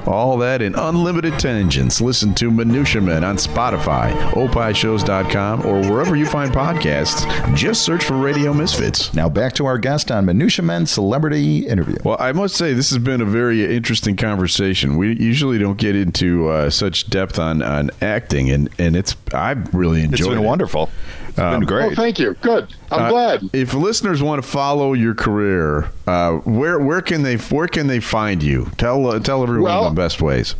All 0.06 0.36
that 0.38 0.62
in 0.62 0.74
unlimited 0.74 1.38
tangents. 1.38 2.00
Listen 2.00 2.34
to 2.34 2.50
Minutia 2.50 3.00
Men 3.00 3.24
on 3.24 3.36
Spotify, 3.36 4.12
opishows.com, 4.32 5.66
or 5.66 5.80
wherever 5.90 6.16
you 6.16 6.26
find 6.26 6.52
podcasts. 6.52 7.26
Just 7.56 7.82
search 7.82 8.04
for 8.04 8.14
Radio 8.14 8.52
Misfits. 8.52 9.12
Now 9.14 9.28
back 9.28 9.52
to 9.54 9.66
our 9.66 9.78
guest 9.78 10.10
on 10.10 10.24
Minutia 10.26 10.64
Men 10.64 10.86
Celebrity 10.86 11.66
Interview. 11.66 11.96
Well, 12.04 12.16
I 12.18 12.32
must 12.32 12.56
say, 12.56 12.72
this 12.74 12.90
has 12.90 12.98
been 12.98 13.20
a 13.20 13.24
very 13.26 13.74
interesting 13.76 14.16
conversation. 14.16 14.96
We 14.96 15.16
usually 15.18 15.58
don't 15.58 15.78
get 15.78 15.96
into 15.96 16.48
uh, 16.48 16.70
such 16.70 17.08
depth 17.10 17.38
on, 17.38 17.62
on 17.62 17.90
acting, 18.00 18.50
and, 18.50 18.68
and 18.78 18.96
it's 18.96 19.16
I've 19.32 19.72
really 19.74 20.00
enjoyed 20.02 20.20
It's 20.20 20.28
been 20.28 20.38
it. 20.38 20.46
wonderful. 20.46 20.90
It's 21.32 21.36
been 21.36 21.54
Um, 21.54 21.60
great. 21.62 21.92
Oh, 21.92 21.94
thank 21.94 22.18
you. 22.18 22.36
Good. 22.42 22.68
I'm 22.90 23.02
Uh, 23.02 23.08
glad. 23.10 23.50
If 23.52 23.72
listeners 23.74 24.22
want 24.22 24.42
to 24.42 24.48
follow 24.48 24.92
your 24.92 25.14
career, 25.14 25.90
uh, 26.06 26.32
where 26.44 26.78
where 26.78 27.00
can 27.00 27.22
they 27.22 27.36
where 27.36 27.68
can 27.68 27.86
they 27.86 28.00
find 28.00 28.42
you? 28.42 28.70
Tell 28.76 29.06
uh, 29.10 29.18
tell 29.18 29.42
everyone 29.42 29.64
Well- 29.72 29.84
the 29.84 29.94
best 29.96 30.20
ways. 30.20 30.54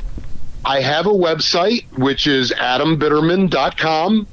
I 0.64 0.80
have 0.80 1.06
a 1.06 1.10
website 1.10 1.84
which 1.96 2.26
is 2.26 2.52
adambitterman.com. 2.52 4.26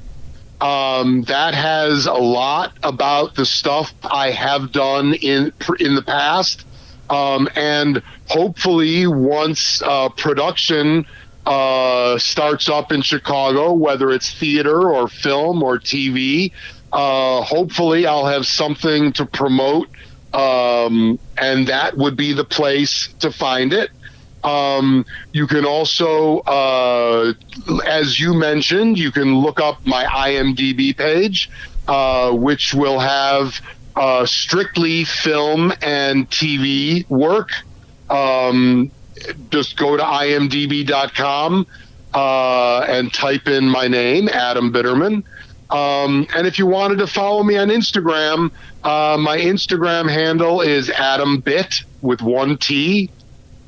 Um, 0.61 1.21
that 1.23 1.53
has 1.55 2.05
a 2.05 2.13
lot 2.13 2.73
about 2.83 3.35
the 3.35 3.45
stuff 3.45 3.93
I 4.03 4.31
have 4.31 4.71
done 4.73 5.13
in 5.13 5.53
in 5.79 5.95
the 5.95 6.01
past, 6.01 6.65
um, 7.09 7.47
and 7.55 8.01
hopefully 8.27 9.07
once 9.07 9.81
uh, 9.81 10.09
production 10.09 11.05
uh, 11.45 12.17
starts 12.17 12.69
up 12.69 12.91
in 12.91 13.01
Chicago, 13.01 13.73
whether 13.73 14.11
it's 14.11 14.31
theater 14.33 14.91
or 14.91 15.07
film 15.07 15.63
or 15.63 15.79
TV, 15.79 16.51
uh, 16.91 17.41
hopefully 17.41 18.07
I'll 18.07 18.25
have 18.25 18.45
something 18.45 19.13
to 19.13 19.25
promote, 19.25 19.89
um, 20.33 21.19
and 21.37 21.67
that 21.67 21.97
would 21.97 22.15
be 22.15 22.33
the 22.33 22.43
place 22.43 23.09
to 23.19 23.31
find 23.31 23.73
it. 23.73 23.91
Um, 24.43 25.05
you 25.33 25.47
can 25.47 25.65
also, 25.65 26.39
uh, 26.39 27.33
as 27.85 28.19
you 28.19 28.33
mentioned, 28.33 28.97
you 28.97 29.11
can 29.11 29.39
look 29.39 29.59
up 29.59 29.85
my 29.85 30.05
IMDb 30.05 30.95
page, 30.95 31.49
uh, 31.87 32.31
which 32.31 32.73
will 32.73 32.99
have 32.99 33.59
uh, 33.95 34.25
strictly 34.25 35.03
film 35.03 35.73
and 35.81 36.29
TV 36.29 37.07
work. 37.09 37.49
Um, 38.09 38.91
just 39.49 39.77
go 39.77 39.97
to 39.97 40.03
imdb.com 40.03 41.67
uh, 42.13 42.79
and 42.81 43.13
type 43.13 43.47
in 43.47 43.69
my 43.69 43.87
name, 43.87 44.29
Adam 44.29 44.71
Bitterman. 44.73 45.23
Um, 45.69 46.27
and 46.35 46.47
if 46.47 46.57
you 46.57 46.65
wanted 46.65 46.97
to 46.97 47.07
follow 47.07 47.43
me 47.43 47.57
on 47.57 47.69
Instagram, 47.69 48.51
uh, 48.83 49.17
my 49.19 49.37
Instagram 49.37 50.09
handle 50.09 50.61
is 50.61 50.89
Adam 50.89 51.39
Bit 51.39 51.83
with 52.01 52.21
one 52.21 52.57
T. 52.57 53.11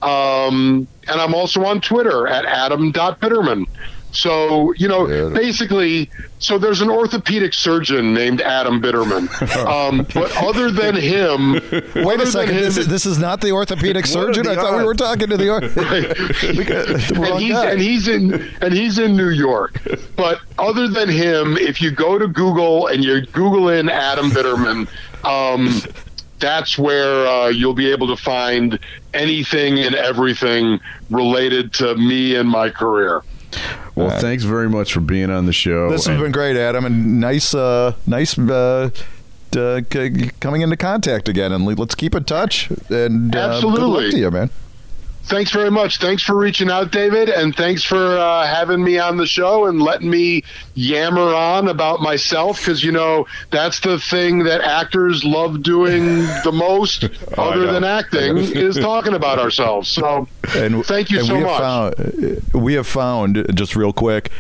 Um, 0.01 0.87
and 1.07 1.21
I'm 1.21 1.35
also 1.35 1.63
on 1.63 1.81
Twitter 1.81 2.27
at 2.27 2.45
adam.bitterman. 2.45 3.67
So, 4.11 4.73
you 4.73 4.87
know, 4.87 5.29
basically, 5.29 6.09
so 6.39 6.57
there's 6.57 6.81
an 6.81 6.89
orthopedic 6.89 7.53
surgeon 7.53 8.13
named 8.13 8.41
Adam 8.41 8.81
Bitterman. 8.81 9.29
Um, 9.71 10.07
but 10.13 10.35
other 10.37 10.71
than 10.71 10.95
him, 10.95 11.53
Wait 11.53 12.19
a 12.19 12.25
second. 12.25 12.55
than 12.55 12.63
This 12.63 12.77
is, 12.77 12.87
this 12.87 13.05
is 13.05 13.19
not 13.19 13.41
the 13.41 13.51
orthopedic 13.51 14.05
surgeon. 14.05 14.47
I 14.47 14.55
thought 14.55 14.77
we 14.77 14.83
were 14.83 14.95
talking 14.95 15.29
to 15.29 15.37
the. 15.37 15.49
Or- 15.49 15.59
the 15.61 17.13
and 17.31 17.39
he's, 17.39 17.55
and 17.55 17.79
he's 17.79 18.07
in 18.07 18.33
and 18.61 18.73
he's 18.73 18.97
in 18.97 19.15
New 19.15 19.29
York. 19.29 19.81
But 20.15 20.39
other 20.57 20.87
than 20.87 21.09
him, 21.09 21.57
if 21.57 21.81
you 21.81 21.91
go 21.91 22.17
to 22.17 22.27
Google 22.27 22.87
and 22.87 23.03
you 23.03 23.21
Google 23.27 23.69
in 23.69 23.87
Adam 23.87 24.29
Bitterman, 24.31 24.87
um, 25.23 25.81
that's 26.39 26.77
where 26.77 27.27
uh, 27.27 27.47
you'll 27.49 27.73
be 27.73 27.91
able 27.91 28.07
to 28.07 28.21
find 28.21 28.79
anything 29.13 29.79
and 29.79 29.95
everything 29.95 30.79
related 31.09 31.71
to 31.73 31.95
me 31.95 32.35
and 32.35 32.49
my 32.49 32.69
career. 32.69 33.23
Well, 33.95 34.09
thanks 34.19 34.43
very 34.43 34.69
much 34.69 34.93
for 34.93 35.01
being 35.01 35.29
on 35.29 35.45
the 35.45 35.53
show. 35.53 35.89
This 35.91 36.05
has 36.05 36.15
And- 36.15 36.23
been 36.23 36.31
great, 36.31 36.55
Adam, 36.57 36.85
and 36.85 37.19
nice, 37.19 37.53
uh, 37.53 37.93
nice 38.07 38.37
uh, 38.37 38.89
uh, 39.55 39.81
c- 39.91 40.29
coming 40.39 40.61
into 40.61 40.77
contact 40.77 41.27
again. 41.27 41.51
And 41.51 41.65
let's 41.77 41.95
keep 41.95 42.15
in 42.15 42.23
touch. 42.23 42.69
And 42.89 43.35
uh, 43.35 43.59
good 43.59 43.63
luck 43.67 43.75
Absolutely. 43.75 44.11
to 44.11 44.17
you, 44.17 44.31
man. 44.31 44.49
Thanks 45.23 45.51
very 45.51 45.71
much. 45.71 45.97
Thanks 45.99 46.23
for 46.23 46.35
reaching 46.35 46.69
out, 46.69 46.91
David, 46.91 47.29
and 47.29 47.55
thanks 47.55 47.83
for 47.83 48.17
uh, 48.17 48.45
having 48.45 48.83
me 48.83 48.97
on 48.99 49.17
the 49.17 49.25
show 49.27 49.65
and 49.67 49.81
letting 49.81 50.09
me 50.09 50.43
yammer 50.73 51.21
on 51.33 51.67
about 51.69 52.01
myself 52.01 52.57
because 52.57 52.83
you 52.83 52.91
know 52.91 53.25
that's 53.49 53.79
the 53.79 53.99
thing 53.99 54.39
that 54.43 54.61
actors 54.61 55.23
love 55.23 55.61
doing 55.63 56.17
the 56.43 56.51
most, 56.51 57.05
Oh, 57.37 57.43
other 57.51 57.71
than 57.71 57.83
acting, 57.83 58.37
is 58.37 58.77
talking 58.77 59.13
about 59.13 59.39
ourselves. 59.39 59.87
So, 59.89 60.27
And 60.55 60.85
thank 60.85 61.09
you 61.11 61.19
and 61.19 61.27
so 61.27 61.35
we 61.37 61.43
much. 61.43 61.59
Found, 61.61 62.41
we 62.53 62.73
have 62.73 62.87
found 62.87 63.45
just 63.55 63.75
real 63.75 63.93
quick 63.93 64.31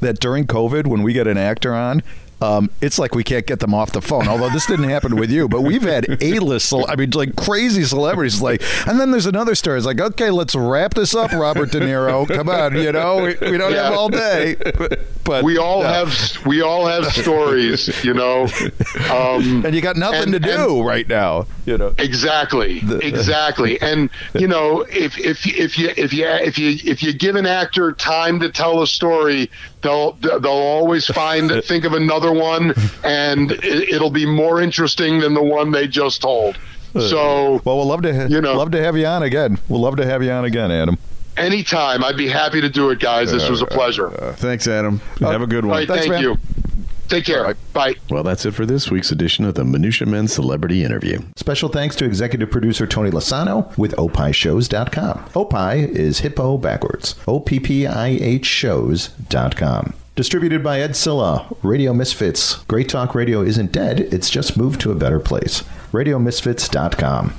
that 0.00 0.18
during 0.18 0.46
COVID, 0.46 0.86
when 0.86 1.02
we 1.02 1.12
get 1.12 1.26
an 1.26 1.36
actor 1.38 1.74
on. 1.74 2.02
Um, 2.40 2.70
it's 2.80 2.98
like 2.98 3.14
we 3.14 3.24
can't 3.24 3.46
get 3.46 3.60
them 3.60 3.74
off 3.74 3.92
the 3.92 4.00
phone. 4.00 4.28
Although 4.28 4.50
this 4.50 4.66
didn't 4.66 4.88
happen 4.88 5.16
with 5.16 5.30
you, 5.30 5.48
but 5.48 5.62
we've 5.62 5.82
had 5.82 6.22
A-list, 6.22 6.72
I 6.88 6.96
mean, 6.96 7.10
like 7.10 7.36
crazy 7.36 7.84
celebrities. 7.84 8.40
Like, 8.40 8.62
and 8.86 8.98
then 8.98 9.10
there's 9.10 9.26
another 9.26 9.54
story. 9.54 9.76
It's 9.76 9.86
like, 9.86 10.00
okay, 10.00 10.30
let's 10.30 10.54
wrap 10.54 10.94
this 10.94 11.14
up, 11.14 11.32
Robert 11.32 11.70
De 11.70 11.80
Niro. 11.80 12.26
Come 12.26 12.48
on, 12.48 12.76
you 12.76 12.92
know, 12.92 13.16
we, 13.16 13.50
we 13.50 13.58
don't 13.58 13.72
have 13.72 13.92
all 13.94 14.08
day. 14.08 14.56
But, 14.76 15.00
but 15.24 15.44
we 15.44 15.58
all 15.58 15.82
yeah. 15.82 15.92
have 15.92 16.46
we 16.46 16.62
all 16.62 16.86
have 16.86 17.06
stories, 17.12 18.04
you 18.04 18.14
know, 18.14 18.44
um, 19.10 19.64
and 19.64 19.74
you 19.74 19.80
got 19.80 19.96
nothing 19.96 20.22
and- 20.22 20.32
to 20.32 20.38
do 20.40 20.82
right 20.82 21.06
now. 21.06 21.46
You 21.66 21.78
know, 21.78 21.94
Exactly, 21.98 22.80
exactly. 23.02 23.80
And 23.80 24.10
you 24.34 24.48
know, 24.48 24.80
if 24.82 25.18
if 25.18 25.46
if 25.46 25.78
you 25.78 25.92
if 25.96 26.12
you 26.12 26.26
if 26.26 26.58
you 26.58 26.78
if 26.84 27.02
you 27.02 27.12
give 27.12 27.36
an 27.36 27.46
actor 27.46 27.92
time 27.92 28.40
to 28.40 28.50
tell 28.50 28.82
a 28.82 28.86
story, 28.86 29.50
they'll 29.82 30.12
they'll 30.12 30.46
always 30.46 31.06
find 31.06 31.50
think 31.64 31.84
of 31.84 31.92
another 31.92 32.32
one, 32.32 32.74
and 33.04 33.52
it, 33.52 33.88
it'll 33.90 34.10
be 34.10 34.26
more 34.26 34.60
interesting 34.60 35.20
than 35.20 35.34
the 35.34 35.42
one 35.42 35.70
they 35.70 35.86
just 35.88 36.22
told. 36.22 36.58
Uh, 36.94 37.00
so, 37.00 37.60
well, 37.64 37.76
we'll 37.76 37.86
love 37.86 38.02
to 38.02 38.14
ha- 38.14 38.26
you 38.28 38.40
know, 38.40 38.54
love 38.54 38.72
to 38.72 38.82
have 38.82 38.96
you 38.96 39.06
on 39.06 39.22
again. 39.22 39.58
We'll 39.68 39.80
love 39.80 39.96
to 39.96 40.06
have 40.06 40.22
you 40.22 40.30
on 40.32 40.44
again, 40.44 40.70
Adam. 40.72 40.98
anytime, 41.36 42.02
I'd 42.02 42.16
be 42.16 42.28
happy 42.28 42.60
to 42.60 42.68
do 42.68 42.90
it, 42.90 42.98
guys. 42.98 43.30
This 43.30 43.48
was 43.48 43.62
a 43.62 43.66
pleasure. 43.66 44.10
Thanks, 44.36 44.66
Adam. 44.66 45.00
Have 45.20 45.42
a 45.42 45.46
good 45.46 45.64
one. 45.64 45.76
right, 45.76 45.88
thank 45.88 46.20
you. 46.20 46.36
Take 47.10 47.24
care. 47.24 47.56
Bye. 47.72 47.96
Well, 48.08 48.22
that's 48.22 48.46
it 48.46 48.52
for 48.52 48.64
this 48.64 48.88
week's 48.88 49.10
edition 49.10 49.44
of 49.44 49.56
the 49.56 49.64
Minutia 49.64 50.06
Men 50.06 50.28
Celebrity 50.28 50.84
Interview. 50.84 51.18
Special 51.34 51.68
thanks 51.68 51.96
to 51.96 52.04
executive 52.04 52.52
producer 52.52 52.86
Tony 52.86 53.10
Lasano 53.10 53.76
with 53.76 53.96
opishows.com. 53.96 55.24
Opie 55.34 55.92
is 55.92 56.20
hippo 56.20 56.56
backwards. 56.56 57.16
O-P-P-I-H 57.26 58.46
shows.com. 58.46 59.94
Distributed 60.14 60.62
by 60.62 60.80
Ed 60.80 60.94
Silla, 60.94 61.48
Radio 61.64 61.92
Misfits. 61.92 62.56
Great 62.64 62.88
Talk 62.88 63.14
Radio 63.14 63.42
isn't 63.42 63.72
dead, 63.72 64.00
it's 64.00 64.30
just 64.30 64.56
moved 64.56 64.80
to 64.82 64.92
a 64.92 64.96
better 64.96 65.18
place. 65.18 65.62
RadioMisfits.com. 65.92 67.32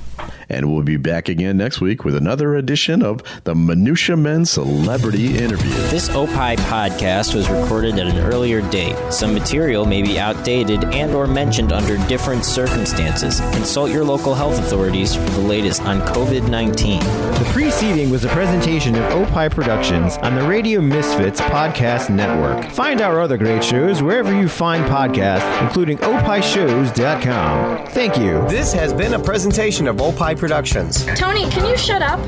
And 0.48 0.72
we'll 0.72 0.82
be 0.82 0.96
back 0.96 1.28
again 1.28 1.56
next 1.56 1.80
week 1.80 2.04
with 2.04 2.14
another 2.14 2.56
edition 2.56 3.02
of 3.02 3.22
the 3.44 3.54
Minutia 3.54 4.16
Men 4.16 4.44
Celebrity 4.44 5.38
Interview. 5.38 5.70
This 5.88 6.10
Opie 6.10 6.56
podcast 6.62 7.34
was 7.34 7.48
recorded 7.48 7.98
at 7.98 8.06
an 8.06 8.18
earlier 8.18 8.60
date. 8.70 8.96
Some 9.12 9.32
material 9.34 9.86
may 9.86 10.02
be 10.02 10.18
outdated 10.18 10.84
and 10.84 11.14
or 11.14 11.26
mentioned 11.26 11.72
under 11.72 11.96
different 12.06 12.44
circumstances. 12.44 13.40
Consult 13.52 13.90
your 13.90 14.04
local 14.04 14.34
health 14.34 14.58
authorities 14.58 15.14
for 15.14 15.30
the 15.30 15.40
latest 15.40 15.82
on 15.82 16.00
COVID-19. 16.02 17.00
The 17.38 17.44
preceding 17.52 18.10
was 18.10 18.24
a 18.24 18.28
presentation 18.28 18.94
of 18.94 19.02
Opie 19.12 19.48
Productions 19.54 20.16
on 20.18 20.34
the 20.34 20.46
Radio 20.46 20.80
Misfits 20.80 21.40
Podcast 21.40 22.10
Network. 22.10 22.70
Find 22.72 23.00
our 23.00 23.20
other 23.20 23.38
great 23.38 23.64
shows 23.64 24.02
wherever 24.02 24.34
you 24.38 24.48
find 24.48 24.84
podcasts, 24.84 25.62
including 25.62 25.98
opishows.com. 25.98 27.86
Thank 27.88 28.18
you. 28.18 28.46
This 28.48 28.72
has 28.72 28.92
been 28.92 29.14
a 29.14 29.18
presentation 29.18 29.86
of 29.86 29.96
Opie 30.12 30.34
Productions. 30.34 31.04
Tony, 31.16 31.48
can 31.50 31.66
you 31.66 31.76
shut 31.76 32.02
up? 32.02 32.20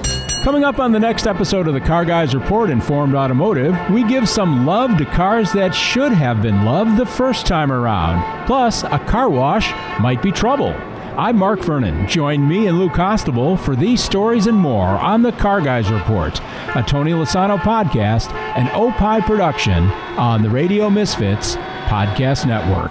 Coming 0.43 0.65
up 0.65 0.79
on 0.79 0.93
the 0.93 1.01
next 1.01 1.27
episode 1.27 1.69
of 1.69 1.75
the 1.75 1.81
Car 1.81 2.05
Guys 2.05 2.35
Report 2.35 2.71
Informed 2.71 3.15
Automotive, 3.15 3.77
we 3.91 4.05
give 4.05 4.29
some 4.29 4.67
love 4.67 4.97
to 4.99 5.05
cars 5.05 5.53
that 5.53 5.75
should 5.75 6.13
have 6.13 6.43
been 6.43 6.65
loved 6.65 6.97
the 6.97 7.07
first 7.07 7.47
time 7.47 7.71
around. 7.73 8.47
Plus, 8.47 8.85
a 8.85 8.99
car 9.01 9.29
wash 9.29 9.71
might 10.01 10.23
be 10.23 10.33
trouble. 10.33 10.73
I'm 11.17 11.37
Mark 11.37 11.61
Vernon. 11.61 12.09
Join 12.09 12.47
me 12.47 12.67
and 12.67 12.79
Lou 12.79 12.89
Costable 12.89 13.59
for 13.59 13.77
these 13.77 14.03
stories 14.03 14.47
and 14.47 14.57
more 14.57 14.87
on 14.87 15.23
the 15.23 15.33
Car 15.33 15.61
Guys 15.61 15.91
Report, 15.91 16.41
a 16.75 16.83
Tony 16.83 17.13
Lasano 17.13 17.59
podcast, 17.59 18.33
an 18.57 18.69
Opie 18.75 19.25
production 19.27 19.85
on 20.19 20.43
the 20.43 20.51
Radio 20.51 20.91
Misfits 20.91 21.57
Podcast 21.87 22.47
Network. 22.47 22.91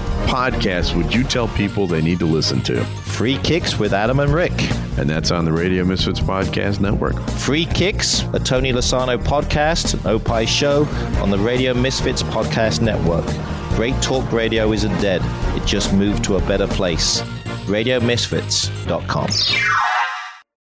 podcast 0.31 0.95
would 0.95 1.13
you 1.13 1.25
tell 1.25 1.49
people 1.49 1.87
they 1.87 2.01
need 2.01 2.17
to 2.17 2.25
listen 2.25 2.61
to? 2.61 2.81
Free 3.03 3.37
Kicks 3.39 3.77
with 3.77 3.93
Adam 3.93 4.21
and 4.21 4.33
Rick. 4.33 4.53
And 4.97 5.09
that's 5.09 5.29
on 5.29 5.43
the 5.43 5.51
Radio 5.51 5.83
Misfits 5.83 6.21
Podcast 6.21 6.79
Network. 6.79 7.19
Free 7.31 7.65
Kicks, 7.65 8.21
a 8.31 8.39
Tony 8.39 8.71
Lasano 8.71 9.21
podcast, 9.21 9.93
an 9.93 10.07
Opie 10.07 10.45
show 10.45 10.85
on 11.21 11.31
the 11.31 11.37
Radio 11.37 11.73
Misfits 11.73 12.23
Podcast 12.23 12.81
Network. 12.81 13.25
Great 13.75 14.01
Talk 14.01 14.31
Radio 14.31 14.71
isn't 14.71 14.97
dead, 15.01 15.21
it 15.57 15.67
just 15.67 15.93
moved 15.93 16.23
to 16.23 16.37
a 16.37 16.47
better 16.47 16.67
place. 16.67 17.19
RadioMisfits.com. 17.67 19.90